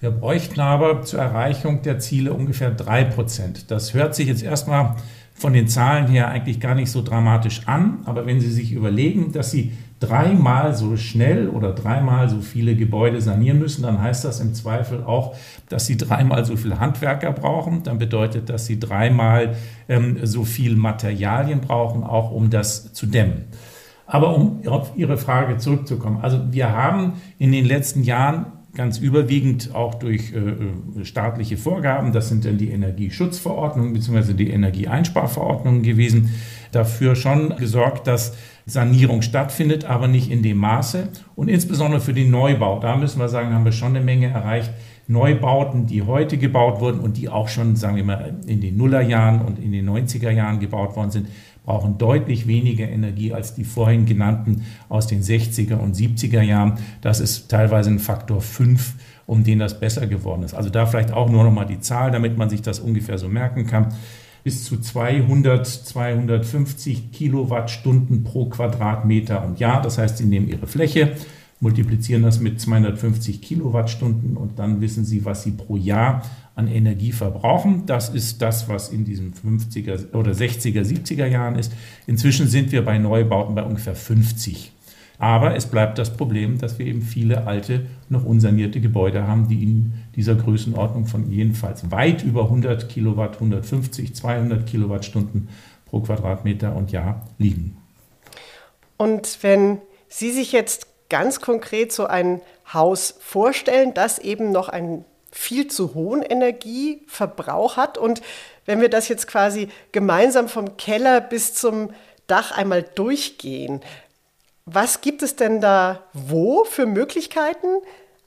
Wir 0.00 0.10
bräuchten 0.10 0.60
aber 0.60 1.02
zur 1.02 1.20
Erreichung 1.20 1.82
der 1.82 1.98
Ziele 1.98 2.32
ungefähr 2.32 2.70
drei 2.70 3.04
Prozent. 3.04 3.70
Das 3.70 3.94
hört 3.94 4.14
sich 4.14 4.28
jetzt 4.28 4.42
erstmal 4.42 4.96
von 5.34 5.52
den 5.52 5.68
Zahlen 5.68 6.06
her 6.06 6.28
eigentlich 6.28 6.60
gar 6.60 6.74
nicht 6.74 6.90
so 6.90 7.02
dramatisch 7.02 7.62
an. 7.66 7.98
Aber 8.06 8.24
wenn 8.24 8.40
Sie 8.40 8.50
sich 8.50 8.72
überlegen, 8.72 9.32
dass 9.32 9.50
Sie 9.50 9.72
dreimal 10.00 10.74
so 10.74 10.96
schnell 10.96 11.48
oder 11.48 11.72
dreimal 11.72 12.28
so 12.28 12.40
viele 12.40 12.76
Gebäude 12.76 13.20
sanieren 13.20 13.58
müssen, 13.58 13.82
dann 13.82 14.00
heißt 14.00 14.24
das 14.24 14.40
im 14.40 14.54
Zweifel 14.54 15.02
auch, 15.02 15.34
dass 15.68 15.86
sie 15.86 15.96
dreimal 15.96 16.44
so 16.44 16.56
viele 16.56 16.78
Handwerker 16.78 17.32
brauchen. 17.32 17.82
Dann 17.82 17.98
bedeutet, 17.98 18.48
dass 18.48 18.66
sie 18.66 18.78
dreimal 18.78 19.56
ähm, 19.88 20.18
so 20.22 20.44
viel 20.44 20.76
Materialien 20.76 21.60
brauchen, 21.60 22.04
auch 22.04 22.30
um 22.30 22.50
das 22.50 22.92
zu 22.92 23.06
dämmen. 23.06 23.44
Aber 24.06 24.34
um 24.34 24.66
auf 24.66 24.92
Ihre 24.96 25.18
Frage 25.18 25.58
zurückzukommen. 25.58 26.20
Also 26.22 26.40
wir 26.50 26.72
haben 26.72 27.14
in 27.38 27.52
den 27.52 27.66
letzten 27.66 28.04
Jahren 28.04 28.46
ganz 28.74 28.98
überwiegend 28.98 29.74
auch 29.74 29.94
durch 29.94 30.32
äh, 30.32 30.38
äh 30.38 31.04
staatliche 31.04 31.56
Vorgaben, 31.56 32.12
das 32.12 32.28
sind 32.28 32.44
dann 32.44 32.58
die 32.58 32.70
Energieschutzverordnungen 32.70 33.92
bzw. 33.92 34.34
die 34.34 34.50
Energieeinsparverordnungen 34.50 35.82
gewesen, 35.82 36.30
dafür 36.72 37.16
schon 37.16 37.56
gesorgt, 37.56 38.06
dass 38.06 38.34
Sanierung 38.68 39.22
stattfindet, 39.22 39.84
aber 39.84 40.08
nicht 40.08 40.30
in 40.30 40.42
dem 40.42 40.58
Maße. 40.58 41.08
Und 41.34 41.48
insbesondere 41.48 42.00
für 42.00 42.12
den 42.12 42.30
Neubau, 42.30 42.78
da 42.80 42.96
müssen 42.96 43.18
wir 43.18 43.28
sagen, 43.28 43.52
haben 43.52 43.64
wir 43.64 43.72
schon 43.72 43.96
eine 43.96 44.04
Menge 44.04 44.28
erreicht. 44.28 44.70
Neubauten, 45.06 45.86
die 45.86 46.02
heute 46.02 46.36
gebaut 46.36 46.80
wurden 46.80 47.00
und 47.00 47.16
die 47.16 47.30
auch 47.30 47.48
schon, 47.48 47.76
sagen 47.76 47.96
wir 47.96 48.04
mal, 48.04 48.34
in 48.46 48.60
den 48.60 48.76
Nullerjahren 48.76 49.40
und 49.40 49.58
in 49.58 49.72
den 49.72 49.88
90er 49.88 50.30
Jahren 50.30 50.60
gebaut 50.60 50.96
worden 50.96 51.10
sind, 51.10 51.28
brauchen 51.64 51.96
deutlich 51.96 52.46
weniger 52.46 52.88
Energie 52.88 53.32
als 53.32 53.54
die 53.54 53.64
vorhin 53.64 54.04
genannten 54.04 54.64
aus 54.88 55.06
den 55.06 55.22
60er 55.22 55.76
und 55.76 55.96
70er 55.96 56.42
Jahren. 56.42 56.74
Das 57.00 57.20
ist 57.20 57.50
teilweise 57.50 57.90
ein 57.90 57.98
Faktor 57.98 58.42
5, 58.42 58.94
um 59.26 59.44
den 59.44 59.58
das 59.58 59.80
besser 59.80 60.06
geworden 60.06 60.42
ist. 60.42 60.54
Also 60.54 60.68
da 60.68 60.84
vielleicht 60.84 61.12
auch 61.12 61.30
nur 61.30 61.44
noch 61.44 61.52
mal 61.52 61.66
die 61.66 61.80
Zahl, 61.80 62.10
damit 62.10 62.36
man 62.36 62.50
sich 62.50 62.60
das 62.60 62.78
ungefähr 62.78 63.18
so 63.18 63.28
merken 63.28 63.66
kann 63.66 63.88
bis 64.48 64.64
zu 64.64 64.80
200, 64.80 65.66
250 65.66 67.12
Kilowattstunden 67.12 68.24
pro 68.24 68.46
Quadratmeter 68.46 69.44
und 69.44 69.60
Jahr. 69.60 69.82
Das 69.82 69.98
heißt, 69.98 70.16
Sie 70.16 70.24
nehmen 70.24 70.48
Ihre 70.48 70.66
Fläche, 70.66 71.16
multiplizieren 71.60 72.22
das 72.22 72.40
mit 72.40 72.58
250 72.58 73.42
Kilowattstunden 73.42 74.38
und 74.38 74.58
dann 74.58 74.80
wissen 74.80 75.04
Sie, 75.04 75.26
was 75.26 75.42
Sie 75.42 75.50
pro 75.50 75.76
Jahr 75.76 76.22
an 76.54 76.66
Energie 76.66 77.12
verbrauchen. 77.12 77.82
Das 77.84 78.08
ist 78.08 78.40
das, 78.40 78.70
was 78.70 78.88
in 78.88 79.04
diesen 79.04 79.34
50er 79.34 80.14
oder 80.14 80.32
60er, 80.32 80.80
70er 80.80 81.26
Jahren 81.26 81.58
ist. 81.58 81.70
Inzwischen 82.06 82.48
sind 82.48 82.72
wir 82.72 82.82
bei 82.82 82.96
Neubauten 82.96 83.54
bei 83.54 83.64
ungefähr 83.64 83.94
50 83.94 84.72
aber 85.18 85.56
es 85.56 85.66
bleibt 85.66 85.98
das 85.98 86.16
Problem, 86.16 86.58
dass 86.58 86.78
wir 86.78 86.86
eben 86.86 87.02
viele 87.02 87.46
alte, 87.46 87.86
noch 88.08 88.24
unsanierte 88.24 88.80
Gebäude 88.80 89.26
haben, 89.26 89.48
die 89.48 89.62
in 89.64 89.92
dieser 90.14 90.36
Größenordnung 90.36 91.06
von 91.06 91.30
jedenfalls 91.30 91.90
weit 91.90 92.22
über 92.22 92.44
100 92.44 92.88
Kilowatt, 92.88 93.34
150, 93.34 94.14
200 94.14 94.66
Kilowattstunden 94.66 95.48
pro 95.86 96.00
Quadratmeter 96.00 96.76
und 96.76 96.92
Jahr 96.92 97.26
liegen. 97.38 97.76
Und 98.96 99.38
wenn 99.42 99.80
Sie 100.08 100.32
sich 100.32 100.52
jetzt 100.52 100.86
ganz 101.08 101.40
konkret 101.40 101.92
so 101.92 102.06
ein 102.06 102.40
Haus 102.72 103.14
vorstellen, 103.20 103.94
das 103.94 104.18
eben 104.18 104.52
noch 104.52 104.68
einen 104.68 105.04
viel 105.30 105.68
zu 105.68 105.94
hohen 105.94 106.22
Energieverbrauch 106.22 107.76
hat 107.76 107.98
und 107.98 108.22
wenn 108.64 108.80
wir 108.80 108.88
das 108.88 109.08
jetzt 109.08 109.26
quasi 109.26 109.68
gemeinsam 109.92 110.48
vom 110.48 110.76
Keller 110.76 111.20
bis 111.20 111.54
zum 111.54 111.90
Dach 112.26 112.56
einmal 112.56 112.82
durchgehen, 112.82 113.80
was 114.70 115.00
gibt 115.00 115.22
es 115.22 115.36
denn 115.36 115.60
da 115.60 116.00
wo 116.12 116.64
für 116.64 116.84
Möglichkeiten, 116.84 117.66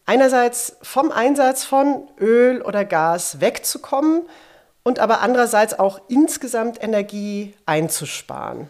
einerseits 0.05 0.77
vom 0.81 1.12
Einsatz 1.12 1.63
von 1.63 2.07
Öl 2.19 2.62
oder 2.62 2.83
Gas 2.83 3.39
wegzukommen 3.41 4.24
und 4.83 4.98
aber 4.98 5.21
andererseits 5.21 5.77
auch 5.77 6.01
insgesamt 6.10 6.81
Energie 6.83 7.53
einzusparen? 7.65 8.69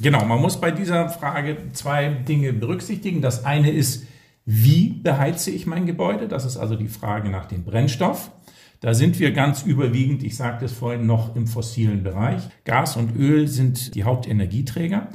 Genau, 0.00 0.24
man 0.24 0.40
muss 0.40 0.60
bei 0.60 0.70
dieser 0.70 1.08
Frage 1.08 1.56
zwei 1.72 2.08
Dinge 2.08 2.52
berücksichtigen. 2.52 3.22
Das 3.22 3.44
eine 3.44 3.70
ist, 3.70 4.04
wie 4.44 4.90
beheize 4.90 5.50
ich 5.50 5.66
mein 5.66 5.86
Gebäude? 5.86 6.28
Das 6.28 6.44
ist 6.44 6.56
also 6.56 6.76
die 6.76 6.88
Frage 6.88 7.30
nach 7.30 7.46
dem 7.46 7.64
Brennstoff. 7.64 8.30
Da 8.80 8.94
sind 8.94 9.18
wir 9.18 9.32
ganz 9.32 9.62
überwiegend, 9.62 10.22
ich 10.22 10.36
sagte 10.36 10.64
es 10.64 10.72
vorhin, 10.72 11.06
noch 11.06 11.36
im 11.36 11.46
fossilen 11.46 12.02
Bereich. 12.02 12.42
Gas 12.64 12.96
und 12.96 13.14
Öl 13.16 13.46
sind 13.48 13.94
die 13.94 14.04
Hauptenergieträger. 14.04 15.08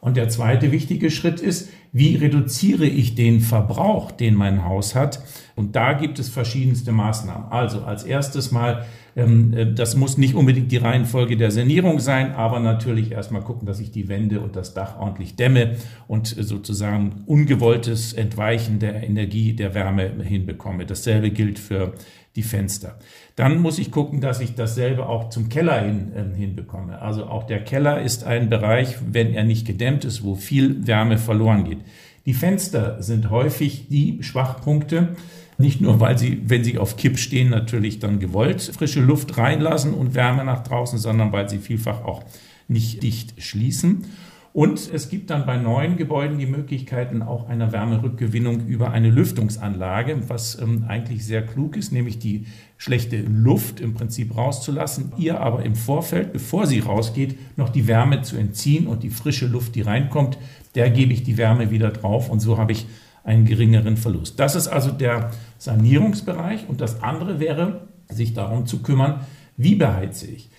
Und 0.00 0.16
der 0.16 0.28
zweite 0.28 0.72
wichtige 0.72 1.10
Schritt 1.10 1.40
ist, 1.40 1.70
wie 1.92 2.16
reduziere 2.16 2.86
ich 2.86 3.14
den 3.14 3.40
Verbrauch, 3.40 4.12
den 4.12 4.34
mein 4.34 4.64
Haus 4.64 4.94
hat? 4.94 5.22
Und 5.56 5.76
da 5.76 5.92
gibt 5.92 6.18
es 6.18 6.28
verschiedenste 6.28 6.92
Maßnahmen. 6.92 7.50
Also 7.50 7.82
als 7.82 8.04
erstes 8.04 8.50
mal, 8.52 8.86
ähm, 9.16 9.52
äh, 9.52 9.72
das 9.74 9.96
muss 9.96 10.16
nicht 10.16 10.34
unbedingt 10.34 10.72
die 10.72 10.78
Reihenfolge 10.78 11.36
der 11.36 11.50
Sanierung 11.50 11.98
sein, 11.98 12.32
aber 12.32 12.60
natürlich 12.60 13.12
erstmal 13.12 13.42
gucken, 13.42 13.66
dass 13.66 13.80
ich 13.80 13.90
die 13.90 14.08
Wände 14.08 14.40
und 14.40 14.56
das 14.56 14.72
Dach 14.72 14.98
ordentlich 14.98 15.36
dämme 15.36 15.76
und 16.06 16.28
sozusagen 16.28 17.24
ungewolltes 17.26 18.12
Entweichen 18.12 18.78
der 18.78 19.02
Energie, 19.02 19.52
der 19.52 19.74
Wärme 19.74 20.22
hinbekomme. 20.22 20.86
Dasselbe 20.86 21.30
gilt 21.30 21.58
für 21.58 21.92
die 22.36 22.42
Fenster. 22.42 22.98
Dann 23.34 23.58
muss 23.58 23.78
ich 23.78 23.90
gucken, 23.90 24.20
dass 24.20 24.40
ich 24.40 24.54
dasselbe 24.54 25.06
auch 25.06 25.30
zum 25.30 25.48
Keller 25.48 25.80
hin, 25.80 26.12
äh, 26.14 26.36
hinbekomme. 26.36 27.00
Also 27.00 27.26
auch 27.26 27.44
der 27.44 27.64
Keller 27.64 28.00
ist 28.02 28.24
ein 28.24 28.48
Bereich, 28.48 28.96
wenn 29.10 29.34
er 29.34 29.44
nicht 29.44 29.66
gedämmt 29.66 30.04
ist, 30.04 30.22
wo 30.22 30.36
viel 30.36 30.86
Wärme 30.86 31.18
verloren 31.18 31.64
geht. 31.64 31.78
Die 32.26 32.34
Fenster 32.34 33.02
sind 33.02 33.30
häufig 33.30 33.88
die 33.88 34.22
Schwachpunkte. 34.22 35.16
Nicht 35.58 35.80
nur, 35.80 36.00
weil 36.00 36.16
sie, 36.16 36.42
wenn 36.46 36.64
sie 36.64 36.78
auf 36.78 36.96
Kipp 36.96 37.18
stehen, 37.18 37.50
natürlich 37.50 37.98
dann 37.98 38.20
gewollt 38.20 38.62
frische 38.62 39.00
Luft 39.00 39.36
reinlassen 39.36 39.92
und 39.92 40.14
Wärme 40.14 40.44
nach 40.44 40.62
draußen, 40.62 40.98
sondern 40.98 41.32
weil 41.32 41.48
sie 41.48 41.58
vielfach 41.58 42.04
auch 42.04 42.22
nicht 42.68 43.02
dicht 43.02 43.42
schließen. 43.42 44.04
Und 44.52 44.92
es 44.92 45.08
gibt 45.08 45.30
dann 45.30 45.46
bei 45.46 45.56
neuen 45.56 45.96
Gebäuden 45.96 46.38
die 46.38 46.46
Möglichkeiten 46.46 47.22
auch 47.22 47.48
einer 47.48 47.70
Wärmerückgewinnung 47.70 48.66
über 48.66 48.90
eine 48.90 49.08
Lüftungsanlage, 49.08 50.28
was 50.28 50.60
ähm, 50.60 50.86
eigentlich 50.88 51.24
sehr 51.24 51.46
klug 51.46 51.76
ist, 51.76 51.92
nämlich 51.92 52.18
die 52.18 52.46
schlechte 52.76 53.20
Luft 53.20 53.78
im 53.78 53.94
Prinzip 53.94 54.36
rauszulassen, 54.36 55.12
ihr 55.16 55.40
aber 55.40 55.64
im 55.64 55.76
Vorfeld, 55.76 56.32
bevor 56.32 56.66
sie 56.66 56.80
rausgeht, 56.80 57.38
noch 57.56 57.68
die 57.68 57.86
Wärme 57.86 58.22
zu 58.22 58.36
entziehen 58.36 58.88
und 58.88 59.04
die 59.04 59.10
frische 59.10 59.46
Luft, 59.46 59.76
die 59.76 59.82
reinkommt, 59.82 60.36
der 60.74 60.90
gebe 60.90 61.12
ich 61.12 61.22
die 61.22 61.36
Wärme 61.36 61.70
wieder 61.70 61.90
drauf 61.90 62.28
und 62.28 62.40
so 62.40 62.58
habe 62.58 62.72
ich 62.72 62.86
einen 63.22 63.44
geringeren 63.44 63.96
Verlust. 63.96 64.40
Das 64.40 64.56
ist 64.56 64.66
also 64.66 64.90
der 64.90 65.30
Sanierungsbereich 65.58 66.68
und 66.68 66.80
das 66.80 67.02
andere 67.02 67.38
wäre, 67.38 67.88
sich 68.08 68.34
darum 68.34 68.66
zu 68.66 68.82
kümmern, 68.82 69.20
wie 69.56 69.76
beheize 69.76 70.26
ich. 70.26 70.50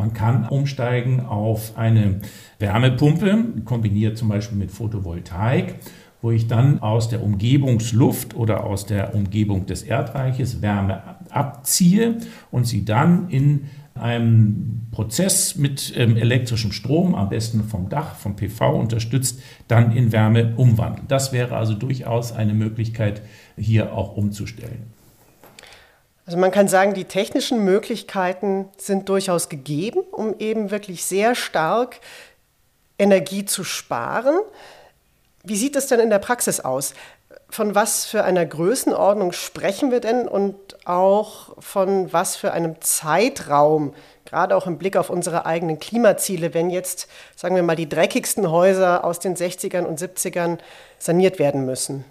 Man 0.00 0.14
kann 0.14 0.48
umsteigen 0.48 1.20
auf 1.26 1.76
eine 1.76 2.20
Wärmepumpe, 2.58 3.44
kombiniert 3.66 4.16
zum 4.16 4.30
Beispiel 4.30 4.56
mit 4.56 4.70
Photovoltaik, 4.70 5.74
wo 6.22 6.30
ich 6.30 6.46
dann 6.46 6.78
aus 6.80 7.10
der 7.10 7.22
Umgebungsluft 7.22 8.34
oder 8.34 8.64
aus 8.64 8.86
der 8.86 9.14
Umgebung 9.14 9.66
des 9.66 9.82
Erdreiches 9.82 10.62
Wärme 10.62 11.02
abziehe 11.28 12.16
und 12.50 12.66
sie 12.66 12.86
dann 12.86 13.28
in 13.28 13.66
einem 13.94 14.86
Prozess 14.90 15.56
mit 15.56 15.92
ähm, 15.94 16.16
elektrischem 16.16 16.72
Strom, 16.72 17.14
am 17.14 17.28
besten 17.28 17.64
vom 17.64 17.90
Dach, 17.90 18.14
vom 18.14 18.36
PV 18.36 18.80
unterstützt, 18.80 19.42
dann 19.68 19.94
in 19.94 20.12
Wärme 20.12 20.54
umwandeln. 20.56 21.08
Das 21.08 21.34
wäre 21.34 21.58
also 21.58 21.74
durchaus 21.74 22.32
eine 22.32 22.54
Möglichkeit, 22.54 23.20
hier 23.58 23.92
auch 23.92 24.16
umzustellen. 24.16 24.99
Also 26.30 26.38
man 26.38 26.52
kann 26.52 26.68
sagen, 26.68 26.94
die 26.94 27.06
technischen 27.06 27.64
Möglichkeiten 27.64 28.68
sind 28.76 29.08
durchaus 29.08 29.48
gegeben, 29.48 29.98
um 30.12 30.36
eben 30.38 30.70
wirklich 30.70 31.04
sehr 31.04 31.34
stark 31.34 31.98
Energie 33.00 33.44
zu 33.46 33.64
sparen. 33.64 34.38
Wie 35.42 35.56
sieht 35.56 35.74
es 35.74 35.88
denn 35.88 35.98
in 35.98 36.08
der 36.08 36.20
Praxis 36.20 36.60
aus? 36.60 36.94
Von 37.48 37.74
was 37.74 38.06
für 38.06 38.22
einer 38.22 38.46
Größenordnung 38.46 39.32
sprechen 39.32 39.90
wir 39.90 39.98
denn 39.98 40.28
und 40.28 40.54
auch 40.86 41.56
von 41.58 42.12
was 42.12 42.36
für 42.36 42.52
einem 42.52 42.80
Zeitraum, 42.80 43.92
gerade 44.24 44.54
auch 44.54 44.68
im 44.68 44.78
Blick 44.78 44.96
auf 44.96 45.10
unsere 45.10 45.46
eigenen 45.46 45.80
Klimaziele, 45.80 46.54
wenn 46.54 46.70
jetzt, 46.70 47.08
sagen 47.34 47.56
wir 47.56 47.64
mal, 47.64 47.74
die 47.74 47.88
dreckigsten 47.88 48.52
Häuser 48.52 49.02
aus 49.02 49.18
den 49.18 49.34
60ern 49.34 49.82
und 49.82 50.00
70ern 50.00 50.58
saniert 50.96 51.40
werden 51.40 51.66
müssen? 51.66 52.04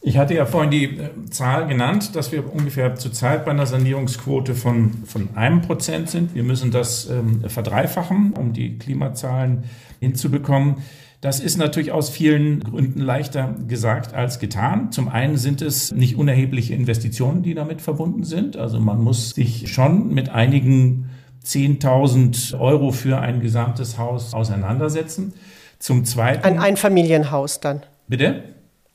Ich 0.00 0.16
hatte 0.16 0.34
ja 0.34 0.46
vorhin 0.46 0.70
die 0.70 0.84
äh, 0.84 1.10
Zahl 1.30 1.66
genannt, 1.66 2.14
dass 2.14 2.30
wir 2.30 2.52
ungefähr 2.52 2.94
zurzeit 2.94 3.44
bei 3.44 3.50
einer 3.50 3.66
Sanierungsquote 3.66 4.54
von, 4.54 5.04
von 5.04 5.36
einem 5.36 5.60
Prozent 5.60 6.08
sind. 6.08 6.34
Wir 6.34 6.44
müssen 6.44 6.70
das 6.70 7.10
ähm, 7.10 7.42
verdreifachen, 7.48 8.32
um 8.34 8.52
die 8.52 8.78
Klimazahlen 8.78 9.64
hinzubekommen. 10.00 10.76
Das 11.20 11.40
ist 11.40 11.56
natürlich 11.56 11.90
aus 11.90 12.10
vielen 12.10 12.60
Gründen 12.60 13.00
leichter 13.00 13.56
gesagt 13.66 14.14
als 14.14 14.38
getan. 14.38 14.92
Zum 14.92 15.08
einen 15.08 15.36
sind 15.36 15.62
es 15.62 15.90
nicht 15.90 16.16
unerhebliche 16.16 16.74
Investitionen, 16.74 17.42
die 17.42 17.54
damit 17.54 17.82
verbunden 17.82 18.22
sind. 18.22 18.56
Also 18.56 18.78
man 18.78 19.02
muss 19.02 19.30
sich 19.30 19.72
schon 19.72 20.14
mit 20.14 20.28
einigen 20.28 21.10
10.000 21.44 22.56
Euro 22.60 22.92
für 22.92 23.18
ein 23.18 23.40
gesamtes 23.40 23.98
Haus 23.98 24.32
auseinandersetzen. 24.32 25.32
Zum 25.80 26.04
zweiten. 26.04 26.44
Ein 26.44 26.60
Einfamilienhaus 26.60 27.58
dann. 27.58 27.82
Bitte? 28.06 28.44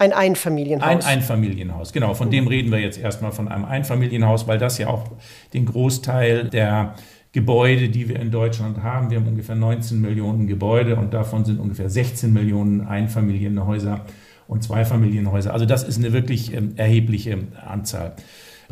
Ein 0.04 0.12
Einfamilienhaus. 0.12 1.06
Ein 1.06 1.20
Einfamilienhaus, 1.20 1.94
genau. 1.94 2.14
Von 2.14 2.30
dem 2.30 2.48
reden 2.48 2.72
wir 2.72 2.80
jetzt 2.80 3.00
erstmal 3.00 3.32
von 3.32 3.48
einem 3.48 3.64
Einfamilienhaus, 3.64 4.48
weil 4.48 4.58
das 4.58 4.78
ja 4.78 4.88
auch 4.88 5.12
den 5.54 5.66
Großteil 5.66 6.50
der 6.50 6.96
Gebäude, 7.32 7.88
die 7.88 8.10
wir 8.10 8.20
in 8.20 8.30
Deutschland 8.30 8.84
haben, 8.84 9.10
wir 9.10 9.18
haben 9.18 9.28
ungefähr 9.28 9.56
19 9.56 10.02
Millionen 10.02 10.46
Gebäude 10.46 10.98
und 10.98 11.14
davon 11.14 11.46
sind 11.46 11.60
ungefähr 11.60 11.90
16 11.90 12.34
Millionen 12.34 12.82
Einfamilienhäuser 12.82 14.02
und 14.48 14.62
Zweifamilienhäuser. 14.62 15.54
Also 15.54 15.66
das 15.66 15.84
ist 15.84 15.98
eine 15.98 16.12
wirklich 16.12 16.54
ähm, 16.54 16.74
erhebliche 16.76 17.38
Anzahl. 17.66 18.16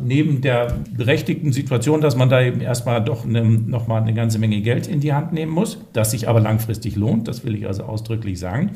Neben 0.04 0.40
der 0.40 0.78
berechtigten 0.96 1.52
Situation, 1.52 2.00
dass 2.00 2.16
man 2.16 2.28
da 2.28 2.42
eben 2.42 2.60
erstmal 2.60 3.02
doch 3.02 3.24
eine, 3.24 3.44
nochmal 3.44 4.02
eine 4.02 4.14
ganze 4.14 4.38
Menge 4.38 4.60
Geld 4.60 4.86
in 4.86 5.00
die 5.00 5.12
Hand 5.12 5.32
nehmen 5.32 5.52
muss, 5.52 5.78
das 5.92 6.10
sich 6.10 6.28
aber 6.28 6.40
langfristig 6.40 6.96
lohnt, 6.96 7.28
das 7.28 7.44
will 7.44 7.54
ich 7.54 7.66
also 7.66 7.84
ausdrücklich 7.84 8.38
sagen, 8.38 8.72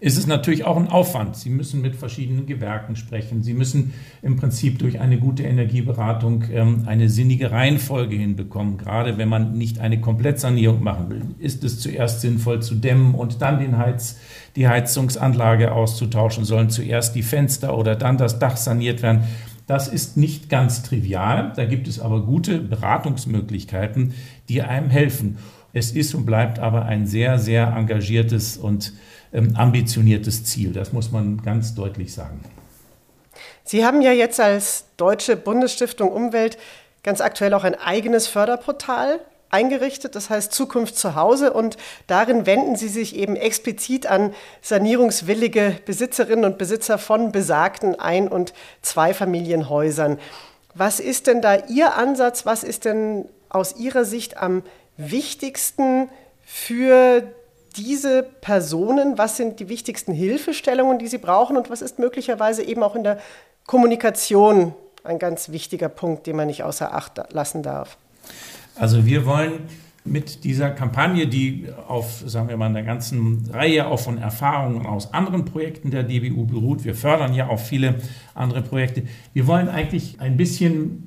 ist 0.00 0.16
es 0.16 0.26
natürlich 0.26 0.64
auch 0.64 0.78
ein 0.78 0.88
Aufwand. 0.88 1.36
Sie 1.36 1.50
müssen 1.50 1.82
mit 1.82 1.94
verschiedenen 1.94 2.46
Gewerken 2.46 2.96
sprechen. 2.96 3.42
Sie 3.42 3.52
müssen 3.52 3.92
im 4.22 4.36
Prinzip 4.36 4.78
durch 4.78 4.98
eine 4.98 5.18
gute 5.18 5.42
Energieberatung 5.42 6.44
ähm, 6.50 6.84
eine 6.86 7.10
sinnige 7.10 7.50
Reihenfolge 7.50 8.16
hinbekommen. 8.16 8.78
Gerade 8.78 9.18
wenn 9.18 9.28
man 9.28 9.58
nicht 9.58 9.78
eine 9.78 10.00
Komplettsanierung 10.00 10.82
machen 10.82 11.10
will, 11.10 11.22
ist 11.38 11.64
es 11.64 11.80
zuerst 11.80 12.22
sinnvoll 12.22 12.62
zu 12.62 12.76
dämmen 12.76 13.14
und 13.14 13.42
dann 13.42 13.58
den 13.58 13.76
Heiz, 13.76 14.18
die 14.56 14.68
Heizungsanlage 14.68 15.72
auszutauschen. 15.72 16.44
Sollen 16.44 16.70
zuerst 16.70 17.14
die 17.14 17.22
Fenster 17.22 17.76
oder 17.76 17.94
dann 17.94 18.16
das 18.16 18.38
Dach 18.38 18.56
saniert 18.56 19.02
werden? 19.02 19.24
Das 19.70 19.86
ist 19.86 20.16
nicht 20.16 20.48
ganz 20.48 20.82
trivial. 20.82 21.52
Da 21.54 21.64
gibt 21.64 21.86
es 21.86 22.00
aber 22.00 22.22
gute 22.22 22.58
Beratungsmöglichkeiten, 22.58 24.14
die 24.48 24.62
einem 24.62 24.90
helfen. 24.90 25.38
Es 25.72 25.92
ist 25.92 26.12
und 26.12 26.26
bleibt 26.26 26.58
aber 26.58 26.86
ein 26.86 27.06
sehr, 27.06 27.38
sehr 27.38 27.68
engagiertes 27.76 28.56
und 28.56 28.92
ähm, 29.32 29.54
ambitioniertes 29.54 30.42
Ziel. 30.42 30.72
Das 30.72 30.92
muss 30.92 31.12
man 31.12 31.40
ganz 31.42 31.76
deutlich 31.76 32.12
sagen. 32.12 32.40
Sie 33.62 33.84
haben 33.84 34.02
ja 34.02 34.10
jetzt 34.10 34.40
als 34.40 34.86
Deutsche 34.96 35.36
Bundesstiftung 35.36 36.10
Umwelt 36.10 36.58
ganz 37.04 37.20
aktuell 37.20 37.54
auch 37.54 37.62
ein 37.62 37.76
eigenes 37.76 38.26
Förderportal 38.26 39.20
eingerichtet, 39.50 40.14
das 40.14 40.30
heißt 40.30 40.52
Zukunft 40.52 40.96
zu 40.96 41.14
Hause. 41.14 41.52
Und 41.52 41.76
darin 42.06 42.46
wenden 42.46 42.76
Sie 42.76 42.88
sich 42.88 43.16
eben 43.16 43.36
explizit 43.36 44.06
an 44.06 44.34
sanierungswillige 44.62 45.76
Besitzerinnen 45.84 46.44
und 46.44 46.58
Besitzer 46.58 46.98
von 46.98 47.32
besagten 47.32 47.98
Ein- 47.98 48.28
und 48.28 48.54
Zweifamilienhäusern. 48.82 50.18
Was 50.74 51.00
ist 51.00 51.26
denn 51.26 51.42
da 51.42 51.56
Ihr 51.68 51.96
Ansatz? 51.96 52.46
Was 52.46 52.64
ist 52.64 52.84
denn 52.84 53.28
aus 53.48 53.76
Ihrer 53.76 54.04
Sicht 54.04 54.36
am 54.36 54.62
wichtigsten 54.96 56.08
für 56.44 57.22
diese 57.76 58.22
Personen? 58.22 59.18
Was 59.18 59.36
sind 59.36 59.60
die 59.60 59.68
wichtigsten 59.68 60.12
Hilfestellungen, 60.12 60.98
die 60.98 61.08
sie 61.08 61.18
brauchen? 61.18 61.56
Und 61.56 61.70
was 61.70 61.82
ist 61.82 61.98
möglicherweise 61.98 62.62
eben 62.62 62.82
auch 62.82 62.94
in 62.94 63.04
der 63.04 63.18
Kommunikation 63.66 64.74
ein 65.02 65.18
ganz 65.18 65.50
wichtiger 65.50 65.88
Punkt, 65.88 66.26
den 66.26 66.36
man 66.36 66.46
nicht 66.46 66.62
außer 66.62 66.94
Acht 66.94 67.20
lassen 67.32 67.62
darf? 67.62 67.96
Also 68.74 69.06
wir 69.06 69.26
wollen 69.26 69.52
mit 70.04 70.44
dieser 70.44 70.70
Kampagne, 70.70 71.26
die 71.26 71.66
auf, 71.86 72.22
sagen 72.26 72.48
wir 72.48 72.56
mal, 72.56 72.66
einer 72.66 72.82
ganzen 72.82 73.48
Reihe 73.52 73.86
auch 73.86 74.00
von 74.00 74.18
Erfahrungen 74.18 74.86
aus 74.86 75.12
anderen 75.12 75.44
Projekten 75.44 75.90
der 75.90 76.04
DBU 76.04 76.46
beruht. 76.46 76.84
Wir 76.84 76.94
fördern 76.94 77.34
ja 77.34 77.48
auch 77.48 77.60
viele 77.60 77.96
andere 78.34 78.62
Projekte. 78.62 79.02
Wir 79.34 79.46
wollen 79.46 79.68
eigentlich 79.68 80.18
ein 80.20 80.38
bisschen 80.38 81.06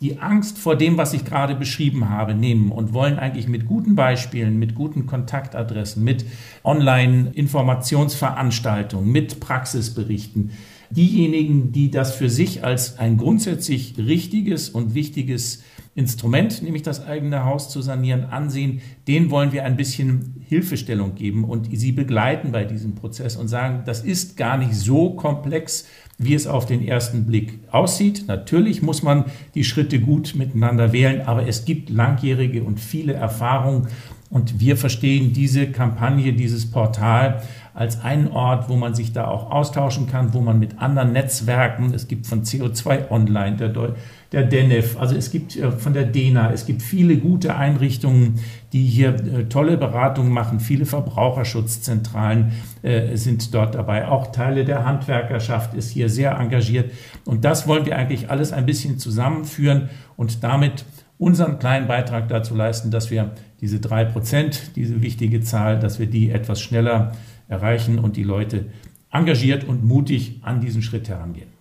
die 0.00 0.20
Angst 0.20 0.58
vor 0.58 0.76
dem, 0.76 0.96
was 0.96 1.12
ich 1.12 1.24
gerade 1.24 1.56
beschrieben 1.56 2.08
habe, 2.08 2.32
nehmen 2.32 2.70
und 2.70 2.92
wollen 2.92 3.18
eigentlich 3.18 3.48
mit 3.48 3.66
guten 3.66 3.96
Beispielen, 3.96 4.56
mit 4.56 4.76
guten 4.76 5.06
Kontaktadressen, 5.06 6.04
mit 6.04 6.24
Online-Informationsveranstaltungen, 6.62 9.10
mit 9.10 9.40
Praxisberichten, 9.40 10.52
diejenigen, 10.90 11.72
die 11.72 11.90
das 11.90 12.14
für 12.14 12.30
sich 12.30 12.62
als 12.62 13.00
ein 13.00 13.16
grundsätzlich 13.16 13.94
richtiges 13.98 14.70
und 14.70 14.94
wichtiges 14.94 15.64
Instrument, 15.98 16.62
nämlich 16.62 16.84
das 16.84 17.04
eigene 17.04 17.44
Haus 17.44 17.70
zu 17.70 17.82
sanieren, 17.82 18.26
ansehen, 18.26 18.80
denen 19.08 19.30
wollen 19.30 19.50
wir 19.50 19.64
ein 19.64 19.76
bisschen 19.76 20.44
Hilfestellung 20.46 21.16
geben 21.16 21.42
und 21.42 21.76
sie 21.76 21.90
begleiten 21.90 22.52
bei 22.52 22.64
diesem 22.64 22.94
Prozess 22.94 23.34
und 23.34 23.48
sagen, 23.48 23.82
das 23.84 24.02
ist 24.02 24.36
gar 24.36 24.56
nicht 24.58 24.74
so 24.74 25.10
komplex, 25.10 25.88
wie 26.16 26.34
es 26.34 26.46
auf 26.46 26.66
den 26.66 26.86
ersten 26.86 27.26
Blick 27.26 27.58
aussieht. 27.72 28.28
Natürlich 28.28 28.80
muss 28.80 29.02
man 29.02 29.24
die 29.56 29.64
Schritte 29.64 29.98
gut 29.98 30.36
miteinander 30.36 30.92
wählen, 30.92 31.22
aber 31.22 31.48
es 31.48 31.64
gibt 31.64 31.90
langjährige 31.90 32.62
und 32.62 32.78
viele 32.78 33.14
Erfahrungen 33.14 33.88
und 34.30 34.60
wir 34.60 34.76
verstehen 34.76 35.32
diese 35.32 35.66
Kampagne, 35.66 36.32
dieses 36.32 36.70
Portal 36.70 37.42
als 37.78 38.02
einen 38.02 38.26
Ort, 38.32 38.68
wo 38.68 38.74
man 38.74 38.94
sich 38.94 39.12
da 39.12 39.28
auch 39.28 39.52
austauschen 39.52 40.08
kann, 40.08 40.34
wo 40.34 40.40
man 40.40 40.58
mit 40.58 40.80
anderen 40.80 41.12
Netzwerken, 41.12 41.94
es 41.94 42.08
gibt 42.08 42.26
von 42.26 42.42
CO2 42.42 43.08
Online, 43.08 43.56
der, 43.56 43.94
der 44.32 44.42
DENEF, 44.42 44.98
also 44.98 45.14
es 45.14 45.30
gibt 45.30 45.54
äh, 45.54 45.70
von 45.70 45.92
der 45.92 46.02
DENA, 46.02 46.50
es 46.52 46.66
gibt 46.66 46.82
viele 46.82 47.18
gute 47.18 47.54
Einrichtungen, 47.54 48.40
die 48.72 48.84
hier 48.84 49.10
äh, 49.10 49.44
tolle 49.44 49.76
Beratungen 49.76 50.32
machen. 50.32 50.58
Viele 50.58 50.86
Verbraucherschutzzentralen 50.86 52.50
äh, 52.82 53.16
sind 53.16 53.54
dort 53.54 53.76
dabei. 53.76 54.08
Auch 54.08 54.32
Teile 54.32 54.64
der 54.64 54.84
Handwerkerschaft 54.84 55.74
ist 55.74 55.90
hier 55.90 56.08
sehr 56.08 56.32
engagiert. 56.36 56.90
Und 57.24 57.44
das 57.44 57.68
wollen 57.68 57.86
wir 57.86 57.96
eigentlich 57.96 58.28
alles 58.28 58.52
ein 58.52 58.66
bisschen 58.66 58.98
zusammenführen 58.98 59.88
und 60.16 60.42
damit 60.42 60.84
unseren 61.16 61.60
kleinen 61.60 61.86
Beitrag 61.86 62.28
dazu 62.28 62.56
leisten, 62.56 62.90
dass 62.90 63.12
wir 63.12 63.30
diese 63.60 63.78
drei 63.78 64.04
Prozent, 64.04 64.72
diese 64.74 65.00
wichtige 65.00 65.40
Zahl, 65.42 65.78
dass 65.78 66.00
wir 66.00 66.06
die 66.06 66.30
etwas 66.30 66.60
schneller 66.60 67.12
erreichen 67.48 67.98
und 67.98 68.16
die 68.16 68.24
Leute 68.24 68.66
engagiert 69.10 69.64
und 69.64 69.84
mutig 69.84 70.40
an 70.42 70.60
diesen 70.60 70.82
Schritt 70.82 71.08
herangehen. 71.08 71.52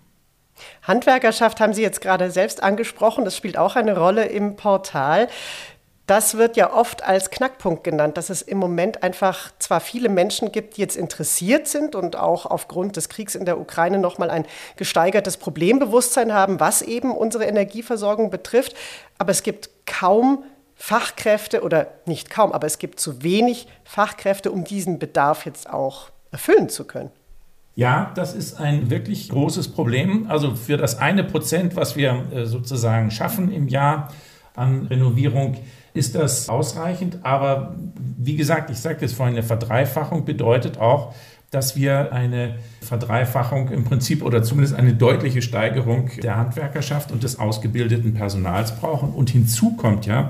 Handwerkerschaft 0.84 1.60
haben 1.60 1.73
Sie 1.73 1.82
jetzt 1.82 2.02
gerade 2.02 2.32
selbst 2.32 2.63
angesprochen. 2.63 3.26
Das 3.26 3.36
spielt 3.36 3.58
auch 3.58 3.76
eine 3.76 3.97
Rolle 3.97 4.26
im 4.26 4.56
Portal. 4.56 5.28
Das 6.08 6.38
wird 6.38 6.56
ja 6.56 6.73
oft 6.73 7.04
als 7.04 7.32
Knackpunkt 7.32 7.84
genannt, 7.84 8.15
dass 8.15 8.30
es 8.30 8.41
im 8.41 8.58
Moment 8.58 9.04
einfach 9.04 9.52
zwar 9.60 9.82
viele 9.82 10.08
Menschen 10.08 10.54
gibt, 10.54 10.78
die 10.78 10.82
jetzt 10.82 10.95
interessiert 10.95 11.67
sind 11.67 11.95
und 11.95 12.15
auch 12.15 12.45
aufgrund 12.45 12.95
des 12.95 13.10
Kriegs 13.10 13.36
in 13.36 13.43
der 13.43 13.60
Ukraine 13.60 13.97
nochmal 13.97 14.30
ein 14.30 14.45
gesteigertes 14.78 15.36
Problembewusstsein 15.36 16.34
haben, 16.34 16.62
was 16.62 16.82
eben 16.82 17.12
unsere 17.12 17.43
Energieversorgung 17.43 18.30
betrifft, 18.30 18.73
aber 19.17 19.32
es 19.32 19.43
gibt 19.43 19.69
kaum 19.86 20.45
Fachkräfte 20.77 21.63
oder 21.63 21.87
nicht 22.05 22.29
kaum, 22.29 22.51
aber 22.51 22.67
es 22.67 22.77
gibt 22.77 22.99
zu 22.99 23.23
wenig 23.23 23.67
Fachkräfte, 23.83 24.51
um 24.51 24.63
diesen 24.63 24.99
Bedarf 24.99 25.45
jetzt 25.45 25.69
auch 25.69 26.11
erfüllen 26.31 26.69
zu 26.69 26.85
können. 26.85 27.09
Ja, 27.75 28.11
das 28.15 28.33
ist 28.33 28.59
ein 28.59 28.89
wirklich 28.89 29.29
großes 29.29 29.69
Problem. 29.69 30.27
Also 30.29 30.55
für 30.55 30.77
das 30.77 30.97
eine 30.97 31.23
Prozent, 31.23 31.75
was 31.75 31.95
wir 31.95 32.25
äh, 32.31 32.45
sozusagen 32.45 33.11
schaffen 33.11 33.51
im 33.51 33.67
Jahr 33.67 34.11
an 34.55 34.87
Renovierung, 34.87 35.57
ist 35.93 36.15
das 36.15 36.49
ausreichend. 36.49 37.19
Aber 37.23 37.75
wie 38.17 38.35
gesagt, 38.35 38.69
ich 38.69 38.79
sagte 38.79 39.05
es 39.05 39.13
vorhin, 39.13 39.35
eine 39.35 39.43
Verdreifachung 39.43 40.25
bedeutet 40.25 40.79
auch, 40.79 41.13
dass 41.51 41.75
wir 41.77 42.12
eine 42.12 42.55
Verdreifachung 42.81 43.69
im 43.69 43.86
Prinzip 43.86 44.21
oder 44.21 44.43
zumindest 44.43 44.75
eine 44.75 44.93
deutliche 44.93 45.41
Steigerung 45.41 46.10
der 46.21 46.36
Handwerkerschaft 46.36 47.12
und 47.12 47.23
des 47.23 47.39
ausgebildeten 47.39 48.13
Personals 48.13 48.75
brauchen. 48.75 49.12
Und 49.12 49.29
hinzu 49.29 49.75
kommt 49.75 50.05
ja, 50.05 50.29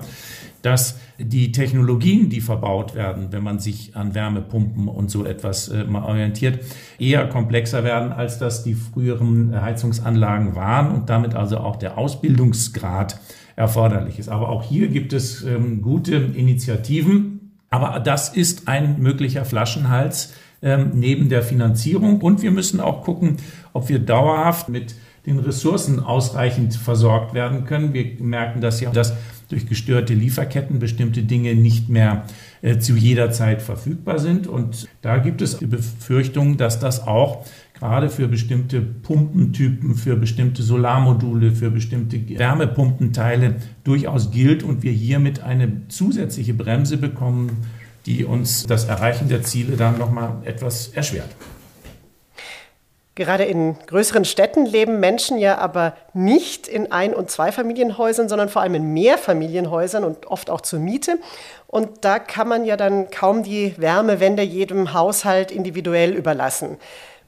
dass 0.62 0.99
die 1.17 1.51
Technologien, 1.51 2.30
die 2.30 2.41
verbaut 2.41 2.93
werden, 2.93 3.32
wenn 3.32 3.43
man 3.43 3.58
sich 3.60 3.95
an 3.95 4.13
Wärmepumpen 4.13 4.88
und 4.88 5.10
so 5.10 5.25
etwas 5.25 5.69
äh, 5.69 5.86
mal 5.86 6.03
orientiert, 6.03 6.60
eher 6.99 7.27
komplexer 7.27 7.84
werden, 7.84 8.12
als 8.12 8.38
das 8.38 8.63
die 8.63 8.75
früheren 8.75 9.60
Heizungsanlagen 9.60 10.56
waren 10.56 10.91
und 10.91 11.10
damit 11.10 11.36
also 11.36 11.58
auch 11.58 11.77
der 11.77 11.97
Ausbildungsgrad 11.97 13.19
erforderlich 13.56 14.19
ist. 14.19 14.30
Aber 14.30 14.49
auch 14.49 14.63
hier 14.63 14.88
gibt 14.89 15.13
es 15.13 15.43
ähm, 15.43 15.82
gute 15.82 16.15
Initiativen. 16.15 17.51
Aber 17.69 17.99
das 17.99 18.30
ist 18.30 18.67
ein 18.67 19.01
möglicher 19.01 19.43
Flaschenhals 19.43 20.34
ähm, 20.62 20.91
neben 20.93 21.30
der 21.30 21.43
Finanzierung. 21.43 22.22
Und 22.22 22.41
wir 22.41 22.52
müssen 22.52 22.80
auch 22.80 23.04
gucken, 23.04 23.38
ob 23.74 23.89
wir 23.89 24.00
dauerhaft 24.00 24.70
mit 24.70 24.96
den 25.26 25.39
Ressourcen 25.39 26.00
ausreichend 26.00 26.76
versorgt 26.76 27.34
werden 27.34 27.65
können. 27.65 27.93
Wir 27.93 28.13
merken 28.20 28.62
das 28.62 28.80
ja, 28.80 28.91
dass 28.91 29.13
durch 29.50 29.67
gestörte 29.67 30.13
Lieferketten 30.13 30.80
bestimmte 30.80 31.24
Dinge 31.24 31.56
nicht 31.56 31.89
mehr 31.89 32.26
äh, 32.62 32.80
zu 32.80 32.96
jeder 32.96 33.32
Zeit 33.32 33.62
verfügbar 33.62 34.20
sind. 34.20 34.48
Und 34.48 34.88
da 35.02 35.17
gibt 35.17 35.41
es 35.41 35.58
die 35.58 35.67
Befürchtung, 35.67 36.58
dass 36.58 36.80
das 36.80 37.08
auch 37.08 37.46
gerade 37.74 38.10
für 38.10 38.28
bestimmte 38.28 38.82
Pumpentypen, 38.82 39.96
für 39.96 40.15
bestimmte 40.15 40.63
Solarmodule, 40.63 41.52
für 41.52 41.72
bestimmte 41.72 42.17
Wärmepumpenteile 42.38 43.56
durchaus 43.84 44.32
gilt 44.32 44.63
und 44.63 44.84
wir 44.84 44.91
hiermit 44.91 45.43
eine 45.43 45.88
zusätzliche 45.88 46.54
Bremse 46.54 46.98
bekommen, 46.98 47.52
die 48.08 48.26
uns 48.26 48.65
das 48.65 48.86
Erreichen 48.86 49.28
der 49.28 49.43
Ziele 49.43 49.76
dann 49.76 49.98
nochmal 49.98 50.32
etwas 50.46 50.88
erschwert. 50.88 51.30
Gerade 53.15 53.46
in 53.46 53.76
größeren 53.88 54.26
Städten 54.26 54.65
leben 54.65 55.00
Menschen 55.00 55.39
ja 55.39 55.58
aber 55.58 55.98
nicht 56.13 56.67
in 56.67 56.91
Ein- 56.91 57.15
und 57.15 57.32
Zweifamilienhäusern, 57.32 58.30
sondern 58.30 58.48
vor 58.48 58.62
allem 58.62 58.76
in 58.76 58.93
Mehrfamilienhäusern 58.93 60.04
und 60.04 60.28
oft 60.28 60.52
auch 60.52 60.62
zur 60.62 60.80
Miete. 60.80 61.17
Und 61.65 62.06
da 62.06 62.20
kann 62.20 62.48
man 62.48 62.63
ja 62.63 62.78
dann 62.78 63.10
kaum 63.10 63.41
die 63.41 63.74
Wärmewende 63.78 64.43
jedem 64.43 64.93
Haushalt 64.93 65.52
individuell 65.52 66.12
überlassen. 66.13 66.78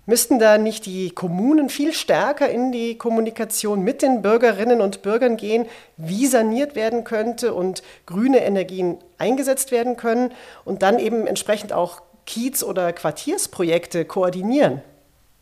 Müssten 0.10 0.40
da 0.40 0.58
nicht 0.58 0.88
die 0.88 1.12
Kommunen 1.12 1.70
viel 1.70 1.94
stärker 1.94 2.50
in 2.50 2.72
die 2.72 2.98
Kommunikation 2.98 3.84
mit 3.84 4.02
den 4.02 4.24
Bürgerinnen 4.24 4.82
und 4.82 5.04
Bürgern 5.04 5.38
gehen, 5.38 5.68
wie 5.98 6.26
saniert 6.26 6.76
werden 6.76 7.04
könnte 7.04 7.54
und 7.54 7.84
grüne 8.08 8.40
Energien 8.40 8.98
eingesetzt 9.20 9.72
werden 9.72 9.98
können 9.98 10.32
und 10.66 10.82
dann 10.82 10.98
eben 10.98 11.28
entsprechend 11.28 11.74
auch 11.74 12.02
Kiez- 12.26 12.64
oder 12.64 12.92
Quartiersprojekte 12.92 14.04
koordinieren? 14.04 14.82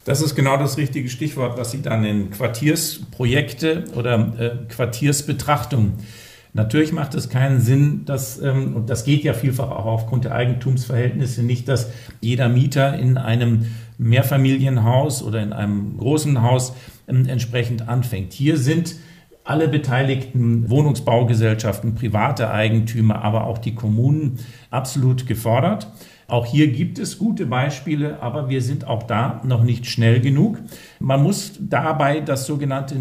Das 0.03 0.21
ist 0.21 0.35
genau 0.35 0.57
das 0.57 0.75
richtige 0.75 1.07
Stichwort, 1.07 1.57
was 1.57 1.71
Sie 1.71 1.81
dann 1.81 2.03
in 2.03 2.29
Quartiersprojekte 2.31 3.85
oder 3.95 4.33
äh, 4.37 4.67
Quartiersbetrachtung 4.67 5.93
Natürlich 6.57 6.91
macht 6.91 7.13
es 7.13 7.29
keinen 7.29 7.61
Sinn, 7.61 8.03
dass, 8.05 8.41
ähm, 8.41 8.75
und 8.75 8.89
das 8.89 9.05
geht 9.05 9.23
ja 9.23 9.33
vielfach 9.33 9.69
auch 9.69 9.85
aufgrund 9.85 10.25
der 10.25 10.33
Eigentumsverhältnisse 10.33 11.43
nicht, 11.43 11.67
dass 11.67 11.91
jeder 12.19 12.49
Mieter 12.49 12.97
in 12.97 13.19
einem 13.19 13.67
Mehrfamilienhaus 13.99 15.21
oder 15.21 15.39
in 15.43 15.53
einem 15.53 15.97
großen 15.99 16.41
Haus 16.41 16.73
ähm, 17.07 17.27
entsprechend 17.27 17.87
anfängt. 17.87 18.33
Hier 18.33 18.57
sind 18.57 18.95
alle 19.43 19.67
beteiligten 19.67 20.67
Wohnungsbaugesellschaften, 20.67 21.93
private 21.93 22.49
Eigentümer, 22.49 23.23
aber 23.23 23.45
auch 23.45 23.59
die 23.59 23.75
Kommunen 23.75 24.39
absolut 24.71 25.27
gefordert. 25.27 25.87
Auch 26.27 26.47
hier 26.47 26.69
gibt 26.69 26.97
es 26.97 27.19
gute 27.19 27.45
Beispiele, 27.45 28.19
aber 28.23 28.49
wir 28.49 28.63
sind 28.63 28.87
auch 28.87 29.03
da 29.03 29.41
noch 29.45 29.63
nicht 29.63 29.85
schnell 29.85 30.21
genug. 30.21 30.57
Man 30.99 31.21
muss 31.21 31.53
dabei 31.59 32.19
das 32.19 32.47
sogenannte 32.47 32.95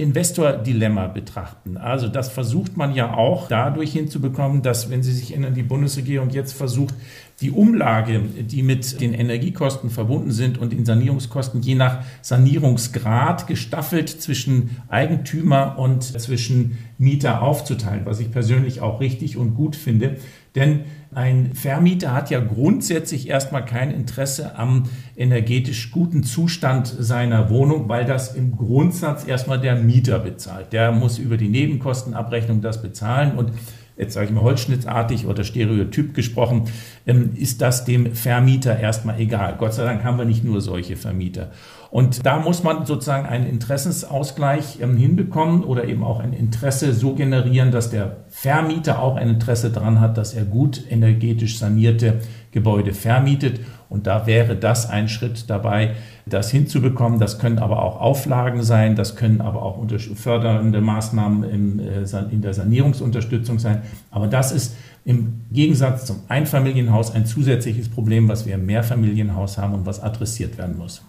Nutzer-Investor-Dilemma 0.00 1.08
betrachten. 1.08 1.76
Also 1.76 2.08
das 2.08 2.28
versucht 2.30 2.76
man 2.76 2.94
ja 2.94 3.14
auch 3.14 3.48
dadurch 3.48 3.92
hinzubekommen, 3.92 4.62
dass, 4.62 4.90
wenn 4.90 5.02
Sie 5.02 5.12
sich 5.12 5.32
erinnern, 5.32 5.54
die 5.54 5.62
Bundesregierung 5.62 6.30
jetzt 6.30 6.52
versucht, 6.52 6.94
die 7.40 7.50
Umlage, 7.50 8.20
die 8.20 8.62
mit 8.62 9.00
den 9.00 9.14
Energiekosten 9.14 9.90
verbunden 9.90 10.30
sind 10.30 10.58
und 10.58 10.72
den 10.72 10.84
Sanierungskosten 10.84 11.62
je 11.62 11.74
nach 11.74 12.04
Sanierungsgrad 12.22 13.46
gestaffelt 13.46 14.08
zwischen 14.08 14.76
Eigentümer 14.88 15.78
und 15.78 16.02
zwischen 16.02 16.78
Mieter 16.98 17.42
aufzuteilen, 17.42 18.04
was 18.04 18.20
ich 18.20 18.30
persönlich 18.30 18.80
auch 18.80 19.00
richtig 19.00 19.36
und 19.36 19.54
gut 19.54 19.76
finde. 19.76 20.16
Denn 20.54 20.80
ein 21.12 21.54
Vermieter 21.54 22.12
hat 22.12 22.30
ja 22.30 22.38
grundsätzlich 22.38 23.28
erstmal 23.28 23.64
kein 23.64 23.90
Interesse 23.90 24.56
am 24.56 24.84
energetisch 25.16 25.90
guten 25.90 26.22
Zustand 26.22 26.86
seiner 26.86 27.50
Wohnung, 27.50 27.88
weil 27.88 28.04
das 28.04 28.36
im 28.36 28.56
Grundsatz 28.56 29.26
erstmal 29.26 29.60
der 29.60 29.74
Mieter 29.74 30.20
bezahlt. 30.20 30.72
Der 30.72 30.92
muss 30.92 31.18
über 31.18 31.36
die 31.36 31.48
Nebenkostenabrechnung 31.48 32.60
das 32.60 32.80
bezahlen 32.80 33.36
und 33.36 33.52
jetzt 33.96 34.14
sage 34.14 34.26
ich 34.26 34.32
mal 34.32 34.42
holzschnittartig 34.42 35.26
oder 35.26 35.42
stereotyp 35.42 36.14
gesprochen, 36.14 36.64
ähm, 37.06 37.32
ist 37.34 37.60
das 37.60 37.84
dem 37.84 38.14
Vermieter 38.14 38.78
erstmal 38.78 39.20
egal. 39.20 39.56
Gott 39.58 39.74
sei 39.74 39.84
Dank 39.84 40.04
haben 40.04 40.16
wir 40.16 40.24
nicht 40.24 40.44
nur 40.44 40.60
solche 40.60 40.96
Vermieter. 40.96 41.50
Und 41.90 42.24
da 42.24 42.38
muss 42.38 42.62
man 42.62 42.86
sozusagen 42.86 43.26
einen 43.26 43.46
Interessensausgleich 43.46 44.80
ähm, 44.80 44.96
hinbekommen 44.96 45.64
oder 45.64 45.84
eben 45.86 46.04
auch 46.04 46.20
ein 46.20 46.32
Interesse 46.32 46.92
so 46.92 47.14
generieren, 47.14 47.72
dass 47.72 47.90
der 47.90 48.18
Vermieter 48.28 49.02
auch 49.02 49.16
ein 49.16 49.28
Interesse 49.28 49.70
daran 49.70 50.00
hat, 50.00 50.16
dass 50.16 50.32
er 50.32 50.44
gut 50.44 50.82
energetisch 50.88 51.58
sanierte 51.58 52.20
Gebäude 52.52 52.94
vermietet. 52.94 53.60
Und 53.88 54.06
da 54.06 54.28
wäre 54.28 54.54
das 54.54 54.88
ein 54.88 55.08
Schritt 55.08 55.50
dabei, 55.50 55.96
das 56.26 56.52
hinzubekommen. 56.52 57.18
Das 57.18 57.40
können 57.40 57.58
aber 57.58 57.82
auch 57.82 58.00
Auflagen 58.00 58.62
sein, 58.62 58.94
das 58.94 59.16
können 59.16 59.40
aber 59.40 59.62
auch 59.62 59.84
fördernde 60.14 60.80
Maßnahmen 60.80 61.42
in, 61.42 61.78
äh, 61.80 62.04
in 62.30 62.40
der 62.40 62.54
Sanierungsunterstützung 62.54 63.58
sein. 63.58 63.82
Aber 64.12 64.28
das 64.28 64.52
ist 64.52 64.76
im 65.04 65.40
Gegensatz 65.50 66.06
zum 66.06 66.20
Einfamilienhaus 66.28 67.12
ein 67.12 67.26
zusätzliches 67.26 67.88
Problem, 67.88 68.28
was 68.28 68.46
wir 68.46 68.54
im 68.54 68.66
Mehrfamilienhaus 68.66 69.58
haben 69.58 69.74
und 69.74 69.86
was 69.86 70.00
adressiert 70.00 70.56
werden 70.56 70.78
muss. 70.78 71.02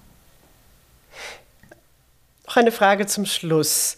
Noch 2.51 2.57
eine 2.57 2.73
Frage 2.73 3.05
zum 3.05 3.25
Schluss. 3.25 3.95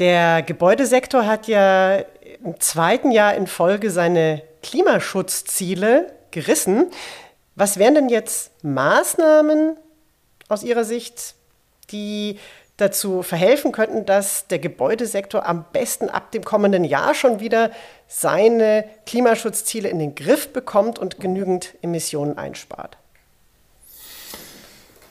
Der 0.00 0.42
Gebäudesektor 0.42 1.24
hat 1.24 1.46
ja 1.46 1.98
im 2.44 2.58
zweiten 2.58 3.12
Jahr 3.12 3.36
in 3.36 3.46
Folge 3.46 3.92
seine 3.92 4.42
Klimaschutzziele 4.64 6.12
gerissen. 6.32 6.90
Was 7.54 7.78
wären 7.78 7.94
denn 7.94 8.08
jetzt 8.08 8.50
Maßnahmen 8.64 9.76
aus 10.48 10.64
Ihrer 10.64 10.82
Sicht, 10.82 11.36
die 11.92 12.40
dazu 12.76 13.22
verhelfen 13.22 13.70
könnten, 13.70 14.04
dass 14.04 14.48
der 14.48 14.58
Gebäudesektor 14.58 15.46
am 15.46 15.64
besten 15.72 16.10
ab 16.10 16.32
dem 16.32 16.42
kommenden 16.42 16.82
Jahr 16.82 17.14
schon 17.14 17.38
wieder 17.38 17.70
seine 18.08 18.84
Klimaschutzziele 19.06 19.88
in 19.88 20.00
den 20.00 20.16
Griff 20.16 20.52
bekommt 20.52 20.98
und 20.98 21.20
genügend 21.20 21.76
Emissionen 21.82 22.36
einspart? 22.36 22.98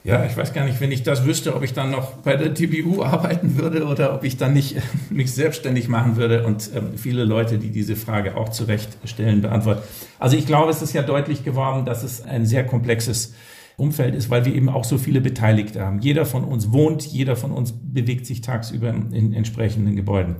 Ja, 0.06 0.24
ich 0.24 0.38
weiß 0.38 0.54
gar 0.54 0.66
nicht, 0.66 0.80
wenn 0.82 0.92
ich 0.92 1.02
das 1.02 1.26
wüsste, 1.26 1.56
ob 1.56 1.64
ich 1.64 1.74
dann 1.74 1.90
noch 1.90 2.12
bei 2.18 2.36
der 2.36 2.54
TBU 2.54 3.02
arbeiten 3.02 3.58
würde 3.58 3.86
oder 3.86 4.14
ob 4.14 4.24
ich 4.24 4.38
dann 4.38 4.54
nicht 4.54 4.76
mich 5.10 5.34
selbstständig 5.34 5.88
machen 5.88 6.16
würde 6.16 6.46
und 6.46 6.70
ähm, 6.76 6.92
viele 6.96 7.24
Leute, 7.24 7.58
die 7.58 7.72
diese 7.72 7.96
Frage 7.96 8.38
auch 8.38 8.50
zu 8.50 8.68
stellen, 9.06 9.42
beantworten. 9.42 9.82
Also 10.20 10.38
ich 10.38 10.46
glaube, 10.46 10.70
es 10.70 10.84
ist 10.84 10.94
ja 10.94 11.02
deutlich 11.02 11.44
geworden, 11.44 11.86
dass 11.86 12.04
es 12.04 12.24
ein 12.24 12.46
sehr 12.46 12.68
komplexes 12.68 13.34
Umfeld 13.78 14.14
ist, 14.14 14.30
weil 14.30 14.46
wir 14.46 14.54
eben 14.54 14.70
auch 14.70 14.84
so 14.84 15.00
viele 15.00 15.22
Beteiligte 15.22 15.84
haben. 15.84 16.00
Jeder 16.00 16.28
von 16.28 16.44
uns 16.44 16.72
wohnt, 16.72 17.04
jeder 17.04 17.36
von 17.36 17.52
uns 17.52 17.74
bewegt 17.76 18.28
sich 18.28 18.42
tagsüber 18.42 18.90
in 18.90 19.34
entsprechenden 19.34 19.96
Gebäuden. 19.96 20.36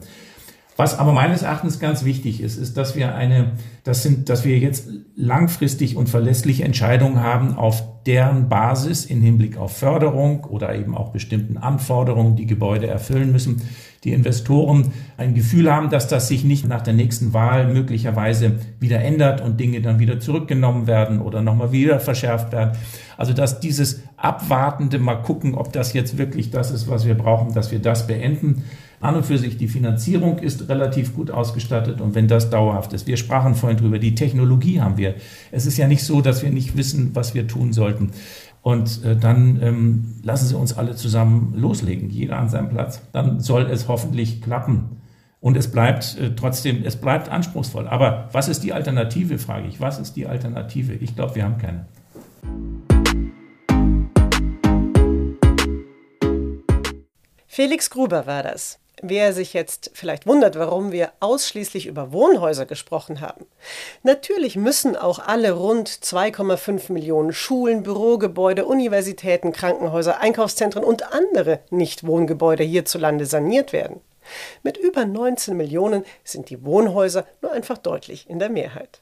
Was 0.78 1.00
aber 1.00 1.14
meines 1.14 1.42
Erachtens 1.42 1.80
ganz 1.80 2.04
wichtig 2.04 2.42
ist, 2.42 2.58
ist, 2.58 2.76
dass 2.76 2.98
wir 2.98 3.16
eine, 3.16 3.54
das 3.86 4.04
sind, 4.04 4.28
dass 4.28 4.44
wir 4.44 4.60
jetzt 4.60 4.90
langfristig 5.16 5.96
und 5.96 6.10
verlässliche 6.10 6.66
Entscheidungen 6.66 7.22
haben, 7.22 7.56
auf 7.56 7.84
deren 8.06 8.50
Basis 8.50 9.06
in 9.06 9.22
Hinblick 9.22 9.58
auf 9.58 9.78
Förderung 9.78 10.44
oder 10.44 10.76
eben 10.76 10.96
auch 10.96 11.10
bestimmten 11.12 11.58
Anforderungen, 11.58 12.36
die 12.36 12.46
Gebäude 12.46 12.88
erfüllen 12.88 13.32
müssen, 13.32 13.62
die 14.04 14.12
Investoren 14.12 14.92
ein 15.18 15.34
Gefühl 15.34 15.72
haben, 15.72 15.90
dass 15.90 16.10
das 16.10 16.28
sich 16.28 16.44
nicht 16.44 16.68
nach 16.68 16.82
der 16.82 16.94
nächsten 16.94 17.34
Wahl 17.34 17.68
möglicherweise 17.68 18.60
wieder 18.80 19.00
ändert 19.02 19.40
und 19.40 19.60
Dinge 19.60 19.82
dann 19.82 19.98
wieder 19.98 20.20
zurückgenommen 20.20 20.88
werden 20.88 21.22
oder 21.22 21.42
nochmal 21.42 21.72
wieder 21.72 22.02
verschärft 22.02 22.52
werden. 22.52 22.78
Also 23.18 23.32
dass 23.32 23.62
dieses 23.62 24.04
abwartende 24.18 25.00
mal 25.00 25.16
gucken, 25.16 25.56
ob 25.56 25.72
das 25.72 25.94
jetzt 25.94 26.18
wirklich 26.18 26.52
das 26.52 26.70
ist, 26.70 26.90
was 26.90 27.08
wir 27.08 27.16
brauchen, 27.16 27.54
dass 27.54 27.72
wir 27.72 27.80
das 27.80 28.08
beenden 28.08 28.64
an 29.00 29.16
und 29.16 29.26
für 29.26 29.38
sich 29.38 29.58
die 29.58 29.68
Finanzierung 29.68 30.40
ist 30.40 30.70
relativ 30.70 31.16
gut 31.16 31.32
ausgestattet 31.32 32.02
und 32.02 32.16
wenn 32.16 32.28
das 32.28 32.50
dauerhaft 32.50 32.94
ist. 32.94 33.08
Wir 33.08 33.18
sprachen 33.18 33.56
vorhin 33.56 33.78
drüber, 33.78 34.00
die 34.00 34.16
Technologie 34.16 34.82
haben 34.82 34.98
wir. 34.98 35.16
Es 35.52 35.66
ist 35.66 35.78
ja 35.78 35.88
nicht 35.88 36.04
so, 36.04 36.22
dass 36.22 36.44
wir 36.44 36.50
nicht 36.50 36.78
wissen, 36.78 37.12
was 37.14 37.34
wir 37.34 37.48
tun 37.48 37.74
sollten. 37.74 38.12
Und 38.62 39.04
äh, 39.04 39.16
dann 39.16 39.62
ähm, 39.62 40.16
lassen 40.24 40.48
Sie 40.48 40.58
uns 40.58 40.76
alle 40.76 40.96
zusammen 40.96 41.54
loslegen, 41.56 42.10
jeder 42.10 42.40
an 42.40 42.50
seinem 42.50 42.70
Platz. 42.70 43.02
Dann 43.12 43.40
soll 43.40 43.70
es 43.70 43.88
hoffentlich 43.88 44.42
klappen. 44.42 45.02
Und 45.40 45.56
es 45.56 45.70
bleibt 45.70 46.18
äh, 46.18 46.34
trotzdem, 46.36 46.84
es 46.84 46.96
bleibt 46.96 47.30
anspruchsvoll. 47.30 47.88
Aber 47.88 48.30
was 48.32 48.48
ist 48.48 48.64
die 48.64 48.74
Alternative, 48.74 49.38
frage 49.38 49.68
ich. 49.68 49.80
Was 49.80 50.00
ist 50.00 50.16
die 50.16 50.26
Alternative? 50.26 50.94
Ich 50.94 51.16
glaube, 51.16 51.36
wir 51.36 51.44
haben 51.44 51.60
keine. 51.60 51.86
Felix 57.46 57.92
Gruber 57.92 58.26
war 58.26 58.42
das. 58.42 58.80
Wer 59.08 59.34
sich 59.34 59.54
jetzt 59.54 59.92
vielleicht 59.94 60.26
wundert, 60.26 60.58
warum 60.58 60.92
wir 60.92 61.12
ausschließlich 61.20 61.86
über 61.86 62.12
Wohnhäuser 62.12 62.66
gesprochen 62.66 63.22
haben. 63.22 63.46
Natürlich 64.02 64.56
müssen 64.56 64.96
auch 64.96 65.20
alle 65.20 65.52
rund 65.52 65.88
2,5 65.90 66.92
Millionen 66.92 67.32
Schulen, 67.32 67.84
Bürogebäude, 67.84 68.66
Universitäten, 68.66 69.52
Krankenhäuser, 69.52 70.22
Einkaufszentren 70.22 70.84
und 70.84 71.14
andere 71.14 71.60
Nichtwohngebäude 71.70 72.64
hierzulande 72.64 73.28
saniert 73.28 73.74
werden. 73.74 74.02
Mit 74.64 74.78
über 74.78 75.06
19 75.06 75.56
Millionen 75.56 76.04
sind 76.24 76.50
die 76.50 76.66
Wohnhäuser 76.66 77.28
nur 77.44 77.52
einfach 77.52 77.78
deutlich 77.78 78.28
in 78.28 78.40
der 78.40 78.50
Mehrheit. 78.50 79.02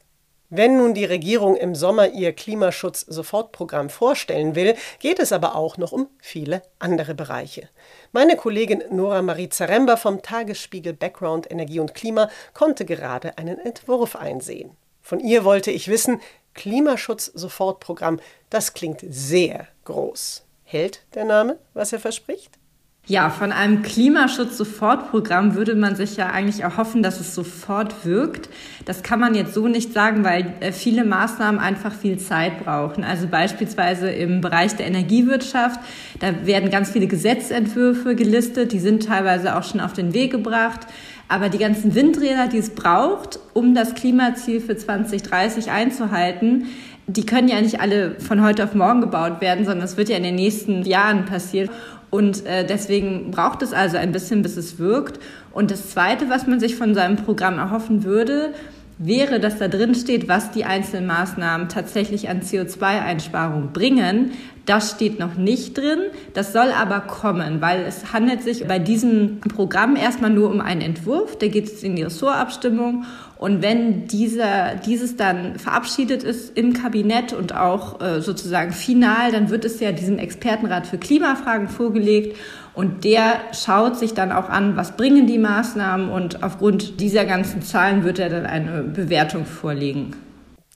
Wenn 0.55 0.77
nun 0.77 0.93
die 0.93 1.05
Regierung 1.05 1.55
im 1.55 1.73
Sommer 1.73 2.09
ihr 2.09 2.31
Klimaschutz-Sofortprogramm 2.31 3.89
vorstellen 3.89 4.53
will, 4.53 4.75
geht 4.99 5.17
es 5.17 5.31
aber 5.31 5.55
auch 5.55 5.77
noch 5.77 5.91
um 5.91 6.07
viele 6.19 6.61
andere 6.77 7.15
Bereiche. 7.15 7.69
Meine 8.11 8.35
Kollegin 8.35 8.83
Nora 8.91 9.23
Marie 9.23 9.49
Zaremba 9.49 9.97
vom 9.97 10.21
Tagesspiegel 10.21 10.93
Background 10.93 11.49
Energie 11.49 11.79
und 11.79 11.95
Klima 11.95 12.29
konnte 12.53 12.85
gerade 12.85 13.35
einen 13.39 13.57
Entwurf 13.57 14.15
einsehen. 14.15 14.77
Von 15.01 15.19
ihr 15.19 15.43
wollte 15.43 15.71
ich 15.71 15.87
wissen, 15.87 16.21
Klimaschutz-Sofortprogramm, 16.53 18.19
das 18.51 18.75
klingt 18.75 19.03
sehr 19.09 19.67
groß. 19.85 20.43
Hält 20.65 21.03
der 21.15 21.25
Name, 21.25 21.57
was 21.73 21.93
er 21.93 21.99
verspricht? 21.99 22.59
Ja, 23.05 23.29
von 23.29 23.51
einem 23.51 23.81
Klimaschutz-Sofortprogramm 23.81 25.55
würde 25.55 25.75
man 25.75 25.97
sich 25.97 26.15
ja 26.15 26.27
eigentlich 26.29 26.61
erhoffen, 26.61 27.03
dass 27.03 27.19
es 27.19 27.35
sofort 27.35 28.05
wirkt. 28.05 28.47
Das 28.85 29.03
kann 29.03 29.19
man 29.19 29.35
jetzt 29.35 29.53
so 29.53 29.67
nicht 29.67 29.91
sagen, 29.91 30.23
weil 30.23 30.53
äh, 30.61 30.71
viele 30.71 31.03
Maßnahmen 31.03 31.59
einfach 31.59 31.93
viel 31.93 32.17
Zeit 32.17 32.63
brauchen. 32.63 33.03
Also 33.03 33.27
beispielsweise 33.27 34.09
im 34.09 34.39
Bereich 34.39 34.77
der 34.77 34.87
Energiewirtschaft, 34.87 35.81
da 36.21 36.45
werden 36.45 36.69
ganz 36.69 36.91
viele 36.91 37.07
Gesetzentwürfe 37.07 38.15
gelistet, 38.15 38.71
die 38.71 38.79
sind 38.79 39.05
teilweise 39.05 39.57
auch 39.57 39.63
schon 39.63 39.81
auf 39.81 39.91
den 39.91 40.13
Weg 40.13 40.31
gebracht. 40.31 40.87
Aber 41.27 41.49
die 41.49 41.57
ganzen 41.57 41.95
Windräder, 41.95 42.47
die 42.47 42.59
es 42.59 42.69
braucht, 42.69 43.37
um 43.51 43.75
das 43.75 43.95
Klimaziel 43.95 44.61
für 44.61 44.77
2030 44.77 45.71
einzuhalten, 45.71 46.67
die 47.07 47.25
können 47.25 47.49
ja 47.49 47.59
nicht 47.59 47.81
alle 47.81 48.17
von 48.19 48.41
heute 48.41 48.63
auf 48.63 48.75
morgen 48.75 49.01
gebaut 49.01 49.41
werden, 49.41 49.65
sondern 49.65 49.83
es 49.83 49.97
wird 49.97 50.07
ja 50.07 50.15
in 50.15 50.23
den 50.23 50.35
nächsten 50.35 50.83
Jahren 50.83 51.25
passieren. 51.25 51.69
Und 52.13 52.45
äh, 52.45 52.63
deswegen 52.63 53.31
braucht 53.31 53.63
es 53.63 53.73
also 53.73 53.97
ein 53.97 54.11
bisschen, 54.11 54.43
bis 54.43 54.55
es 54.55 54.77
wirkt. 54.77 55.19
Und 55.51 55.71
das 55.71 55.89
Zweite, 55.89 56.29
was 56.29 56.45
man 56.45 56.59
sich 56.59 56.75
von 56.75 56.93
seinem 56.93 57.15
Programm 57.15 57.57
erhoffen 57.57 58.03
würde, 58.03 58.53
wäre, 58.99 59.39
dass 59.39 59.57
da 59.57 59.67
drin 59.67 59.95
steht, 59.95 60.27
was 60.27 60.51
die 60.51 60.63
einzelnen 60.63 61.07
Maßnahmen 61.07 61.69
tatsächlich 61.69 62.29
an 62.29 62.41
CO2-Einsparungen 62.41 63.73
bringen. 63.73 64.33
Das 64.67 64.91
steht 64.91 65.17
noch 65.17 65.37
nicht 65.37 65.75
drin. 65.75 66.01
Das 66.35 66.53
soll 66.53 66.71
aber 66.71 66.99
kommen, 66.99 67.61
weil 67.61 67.81
es 67.81 68.13
handelt 68.13 68.43
sich 68.43 68.67
bei 68.67 68.77
diesem 68.77 69.39
Programm 69.39 69.95
erstmal 69.95 70.29
nur 70.29 70.51
um 70.51 70.61
einen 70.61 70.81
Entwurf. 70.81 71.39
Der 71.39 71.49
geht 71.49 71.67
jetzt 71.67 71.83
in 71.83 71.95
die 71.95 72.03
Ressortabstimmung. 72.03 73.05
Und 73.43 73.61
wenn 73.61 74.07
dieser, 74.07 74.75
dieses 74.75 75.17
dann 75.17 75.59
verabschiedet 75.59 76.23
ist 76.23 76.57
im 76.57 76.71
Kabinett 76.71 77.33
und 77.33 77.53
auch 77.53 77.99
äh, 77.99 78.21
sozusagen 78.21 78.71
final, 78.71 79.33
dann 79.33 79.49
wird 79.49 79.65
es 79.65 79.81
ja 79.81 79.91
diesem 79.91 80.17
Expertenrat 80.17 80.87
für 80.87 80.97
Klimafragen 80.97 81.67
vorgelegt. 81.67 82.37
Und 82.73 83.03
der 83.03 83.41
schaut 83.51 83.99
sich 83.99 84.13
dann 84.13 84.31
auch 84.31 84.47
an, 84.47 84.77
was 84.77 84.95
bringen 84.95 85.27
die 85.27 85.39
Maßnahmen 85.39 86.09
und 86.09 86.41
aufgrund 86.41 87.01
dieser 87.01 87.25
ganzen 87.25 87.61
Zahlen 87.61 88.05
wird 88.05 88.17
er 88.17 88.29
dann 88.29 88.45
eine 88.45 88.81
Bewertung 88.81 89.45
vorlegen. 89.45 90.15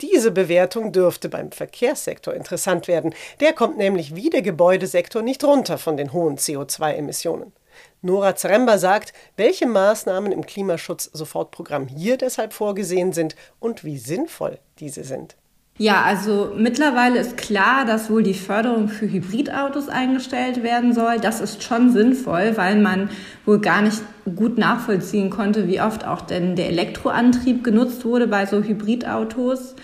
Diese 0.02 0.32
Bewertung 0.32 0.92
dürfte 0.92 1.30
beim 1.30 1.54
Verkehrssektor 1.54 2.34
interessant 2.34 2.90
werden. 2.90 3.14
Der 3.40 3.54
kommt 3.54 3.78
nämlich 3.78 4.14
wie 4.14 4.30
der 4.30 4.42
Gebäudesektor 4.42 5.22
nicht 5.22 5.42
runter 5.46 5.78
von 5.78 5.96
den 5.96 6.12
hohen 6.12 6.36
CO2-Emissionen. 6.36 7.54
Nora 8.02 8.36
Zaremba 8.36 8.78
sagt, 8.78 9.14
welche 9.36 9.68
Maßnahmen 9.68 10.32
im 10.32 10.46
Klimaschutz-Sofortprogramm 10.46 11.88
hier 11.88 12.18
deshalb 12.18 12.54
vorgesehen 12.54 13.14
sind 13.14 13.36
und 13.60 13.84
wie 13.84 13.98
sinnvoll 13.98 14.60
diese 14.80 15.04
sind. 15.04 15.36
Ja, 15.80 16.02
also 16.02 16.54
mittlerweile 16.56 17.20
ist 17.20 17.38
klar, 17.38 17.86
dass 17.86 18.10
wohl 18.10 18.24
die 18.24 18.34
Förderung 18.34 18.90
für 18.90 19.08
Hybridautos 19.12 19.90
eingestellt 19.90 20.64
werden 20.64 20.94
soll. 20.94 21.20
Das 21.20 21.40
ist 21.40 21.62
schon 21.62 21.92
sinnvoll, 21.92 22.58
weil 22.58 22.78
man 22.82 23.12
wohl 23.46 23.62
gar 23.62 23.84
nicht 23.84 24.02
gut 24.36 24.58
nachvollziehen 24.58 25.30
konnte, 25.30 25.68
wie 25.68 25.80
oft 25.80 26.04
auch 26.04 26.22
denn 26.22 26.56
der 26.56 26.70
Elektroantrieb 26.70 27.64
genutzt 27.64 28.06
wurde 28.06 28.28
bei 28.28 28.48
so 28.48 28.64
Hybridautos. 28.64 29.76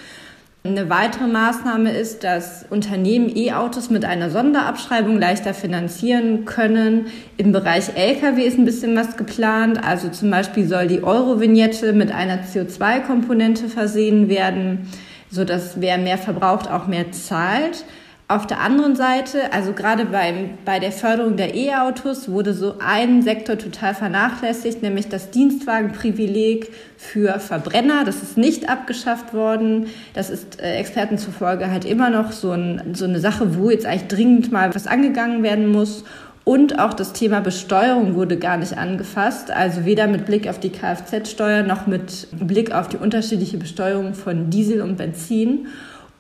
Eine 0.66 0.90
weitere 0.90 1.28
Maßnahme 1.28 1.92
ist, 1.92 2.24
dass 2.24 2.66
Unternehmen 2.70 3.36
E-Autos 3.36 3.90
mit 3.90 4.06
einer 4.06 4.30
Sonderabschreibung 4.30 5.20
leichter 5.20 5.54
finanzieren 5.54 6.46
können. 6.46 7.08
Im 7.36 7.52
Bereich 7.52 7.96
Lkw 7.96 8.42
ist 8.42 8.58
ein 8.58 8.64
bisschen 8.64 8.96
was 8.96 9.18
geplant. 9.18 9.84
Also 9.84 10.08
zum 10.08 10.32
Beispiel 10.32 10.66
soll 10.66 10.88
die 10.88 11.04
Euro-Vignette 11.04 11.92
mit 11.92 12.14
einer 12.14 12.40
CO2-Komponente 12.44 13.68
versehen 13.68 14.30
werden 14.30 14.88
so 15.34 15.44
dass 15.44 15.82
wer 15.82 15.98
mehr 15.98 16.20
verbraucht, 16.20 16.70
auch 16.70 16.88
mehr 16.88 17.12
zahlt. 17.12 17.86
Auf 18.34 18.48
der 18.48 18.62
anderen 18.62 18.96
Seite, 18.96 19.54
also 19.54 19.74
gerade 19.74 20.06
beim, 20.06 20.58
bei 20.66 20.80
der 20.80 20.92
Förderung 20.92 21.38
der 21.38 21.54
E-Autos 21.54 22.30
wurde 22.30 22.56
so 22.56 22.80
ein 22.84 23.22
Sektor 23.22 23.60
total 23.60 23.94
vernachlässigt, 23.94 24.82
nämlich 24.82 25.08
das 25.08 25.30
Dienstwagenprivileg 25.30 26.72
für 26.98 27.40
Verbrenner. 27.40 28.06
Das 28.06 28.24
ist 28.24 28.36
nicht 28.36 28.70
abgeschafft 28.70 29.36
worden. 29.36 29.86
Das 30.16 30.32
ist 30.32 30.60
äh, 30.60 30.78
Experten 30.78 31.20
zufolge 31.20 31.70
halt 31.70 31.86
immer 31.86 32.10
noch 32.10 32.32
so, 32.32 32.50
ein, 32.50 32.96
so 32.96 33.06
eine 33.06 33.20
Sache, 33.20 33.56
wo 33.56 33.70
jetzt 33.70 33.86
eigentlich 33.86 34.08
dringend 34.08 34.52
mal 34.52 34.74
was 34.74 34.88
angegangen 34.88 35.44
werden 35.44 35.68
muss. 35.72 36.04
Und 36.44 36.80
auch 36.80 36.96
das 36.96 37.14
Thema 37.14 37.40
Besteuerung 37.40 38.16
wurde 38.16 38.38
gar 38.38 38.58
nicht 38.58 38.76
angefasst, 38.76 39.52
also 39.52 39.86
weder 39.86 40.08
mit 40.08 40.26
Blick 40.26 40.50
auf 40.50 40.60
die 40.60 40.72
Kfz-Steuer 40.72 41.62
noch 41.62 41.86
mit 41.86 42.30
Blick 42.32 42.74
auf 42.74 42.90
die 42.90 42.98
unterschiedliche 42.98 43.58
Besteuerung 43.58 44.16
von 44.16 44.50
Diesel 44.50 44.82
und 44.82 44.98
Benzin. 44.98 45.68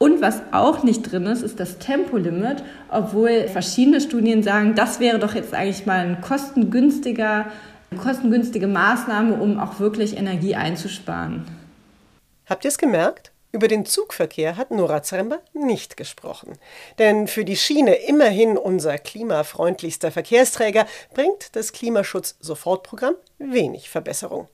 Und 0.03 0.21
was 0.21 0.41
auch 0.51 0.83
nicht 0.83 1.09
drin 1.09 1.27
ist, 1.27 1.43
ist 1.43 1.61
das 1.61 1.77
Tempolimit, 1.77 2.61
obwohl 2.89 3.47
verschiedene 3.47 4.01
Studien 4.01 4.43
sagen, 4.43 4.75
das 4.75 4.99
wäre 4.99 5.17
doch 5.17 5.33
jetzt 5.33 5.53
eigentlich 5.53 5.85
mal 5.85 6.05
ein 6.05 6.19
kostengünstiger, 6.19 7.45
eine 7.89 7.99
kostengünstige 8.01 8.67
Maßnahme, 8.67 9.35
um 9.35 9.57
auch 9.61 9.79
wirklich 9.79 10.17
Energie 10.17 10.55
einzusparen. 10.55 11.45
Habt 12.47 12.65
ihr 12.65 12.67
es 12.67 12.77
gemerkt? 12.77 13.31
Über 13.53 13.69
den 13.69 13.85
Zugverkehr 13.85 14.57
hat 14.57 14.71
Nora 14.71 15.03
Zaremba 15.03 15.39
nicht 15.53 15.95
gesprochen. 15.95 16.57
Denn 16.99 17.29
für 17.29 17.45
die 17.45 17.55
Schiene, 17.55 17.95
immerhin 17.95 18.57
unser 18.57 18.97
klimafreundlichster 18.97 20.11
Verkehrsträger, 20.11 20.85
bringt 21.13 21.55
das 21.55 21.71
Klimaschutz-Sofortprogramm 21.71 23.15
wenig 23.37 23.89
Verbesserung. 23.89 24.49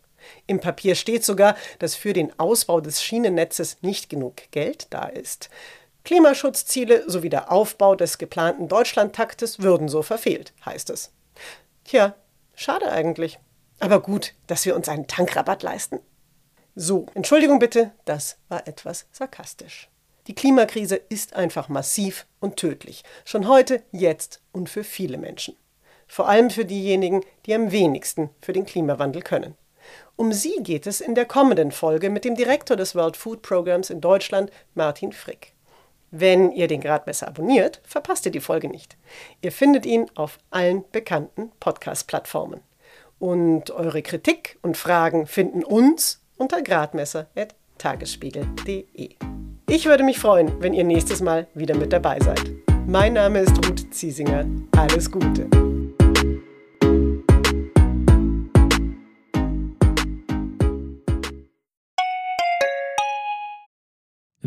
Im 0.48 0.60
Papier 0.60 0.96
steht 0.96 1.24
sogar, 1.24 1.56
dass 1.80 1.96
für 1.96 2.14
den 2.14 2.38
Ausbau 2.40 2.82
des 2.82 3.04
Schienennetzes 3.04 3.78
nicht 3.82 4.10
genug 4.10 4.52
Geld 4.52 4.88
da 4.90 5.06
ist. 5.06 5.50
Klimaschutzziele 6.06 7.10
sowie 7.10 7.30
der 7.30 7.52
Aufbau 7.52 7.96
des 7.96 8.18
geplanten 8.18 8.68
Deutschlandtaktes 8.68 9.60
würden 9.60 9.90
so 9.90 10.02
verfehlt, 10.02 10.54
heißt 10.66 10.90
es. 10.90 11.12
Tja, 11.84 12.16
schade 12.56 12.92
eigentlich. 12.92 13.40
Aber 13.80 14.02
gut, 14.02 14.34
dass 14.48 14.66
wir 14.66 14.76
uns 14.76 14.90
einen 14.90 15.08
Tankrabatt 15.08 15.64
leisten. 15.64 16.00
So, 16.76 17.08
Entschuldigung 17.14 17.60
bitte, 17.60 17.92
das 18.06 18.38
war 18.48 18.68
etwas 18.68 19.08
sarkastisch. 19.12 19.90
Die 20.28 20.36
Klimakrise 20.36 20.96
ist 20.96 21.36
einfach 21.36 21.70
massiv 21.70 22.28
und 22.40 22.58
tödlich. 22.58 23.04
Schon 23.26 23.48
heute, 23.48 23.84
jetzt 23.92 24.42
und 24.52 24.70
für 24.70 24.84
viele 24.84 25.18
Menschen. 25.18 25.56
Vor 26.08 26.28
allem 26.28 26.50
für 26.50 26.66
diejenigen, 26.66 27.24
die 27.46 27.54
am 27.54 27.72
wenigsten 27.72 28.30
für 28.42 28.54
den 28.54 28.66
Klimawandel 28.66 29.22
können. 29.22 29.56
Um 30.16 30.34
sie 30.34 30.58
geht 30.62 30.88
es 30.88 31.02
in 31.02 31.16
der 31.16 31.26
kommenden 31.26 31.72
Folge 31.72 32.10
mit 32.10 32.26
dem 32.26 32.36
Direktor 32.36 32.76
des 32.76 32.96
World 32.96 33.18
Food 33.18 33.42
Programs 33.42 33.90
in 33.90 34.02
Deutschland, 34.02 34.52
Martin 34.76 35.14
Frick. 35.14 35.54
Wenn 36.12 36.52
ihr 36.52 36.68
den 36.68 36.82
Gradmesser 36.82 37.28
abonniert, 37.28 37.82
verpasst 37.84 38.26
ihr 38.26 38.32
die 38.32 38.40
Folge 38.40 38.68
nicht. 38.68 38.98
Ihr 39.42 39.52
findet 39.52 39.86
ihn 39.86 40.10
auf 40.16 40.40
allen 40.50 40.84
bekannten 40.92 41.52
Podcast-Plattformen. 41.60 42.62
Und 43.20 43.70
eure 43.72 44.02
Kritik 44.02 44.58
und 44.62 44.78
Fragen 44.78 45.28
finden 45.28 45.64
uns 45.64 46.22
unter 46.38 46.62
gradmesser.tagesspiegel.de. 46.62 49.10
Ich 49.70 49.86
würde 49.86 50.04
mich 50.04 50.18
freuen, 50.18 50.52
wenn 50.62 50.74
ihr 50.74 50.84
nächstes 50.84 51.22
Mal 51.22 51.46
wieder 51.54 51.78
mit 51.78 51.94
dabei 51.94 52.20
seid. 52.20 52.42
Mein 52.88 53.14
Name 53.14 53.42
ist 53.42 53.56
Ruth 53.58 53.94
Ziesinger. 53.94 54.46
Alles 54.76 55.12
Gute. 55.12 55.48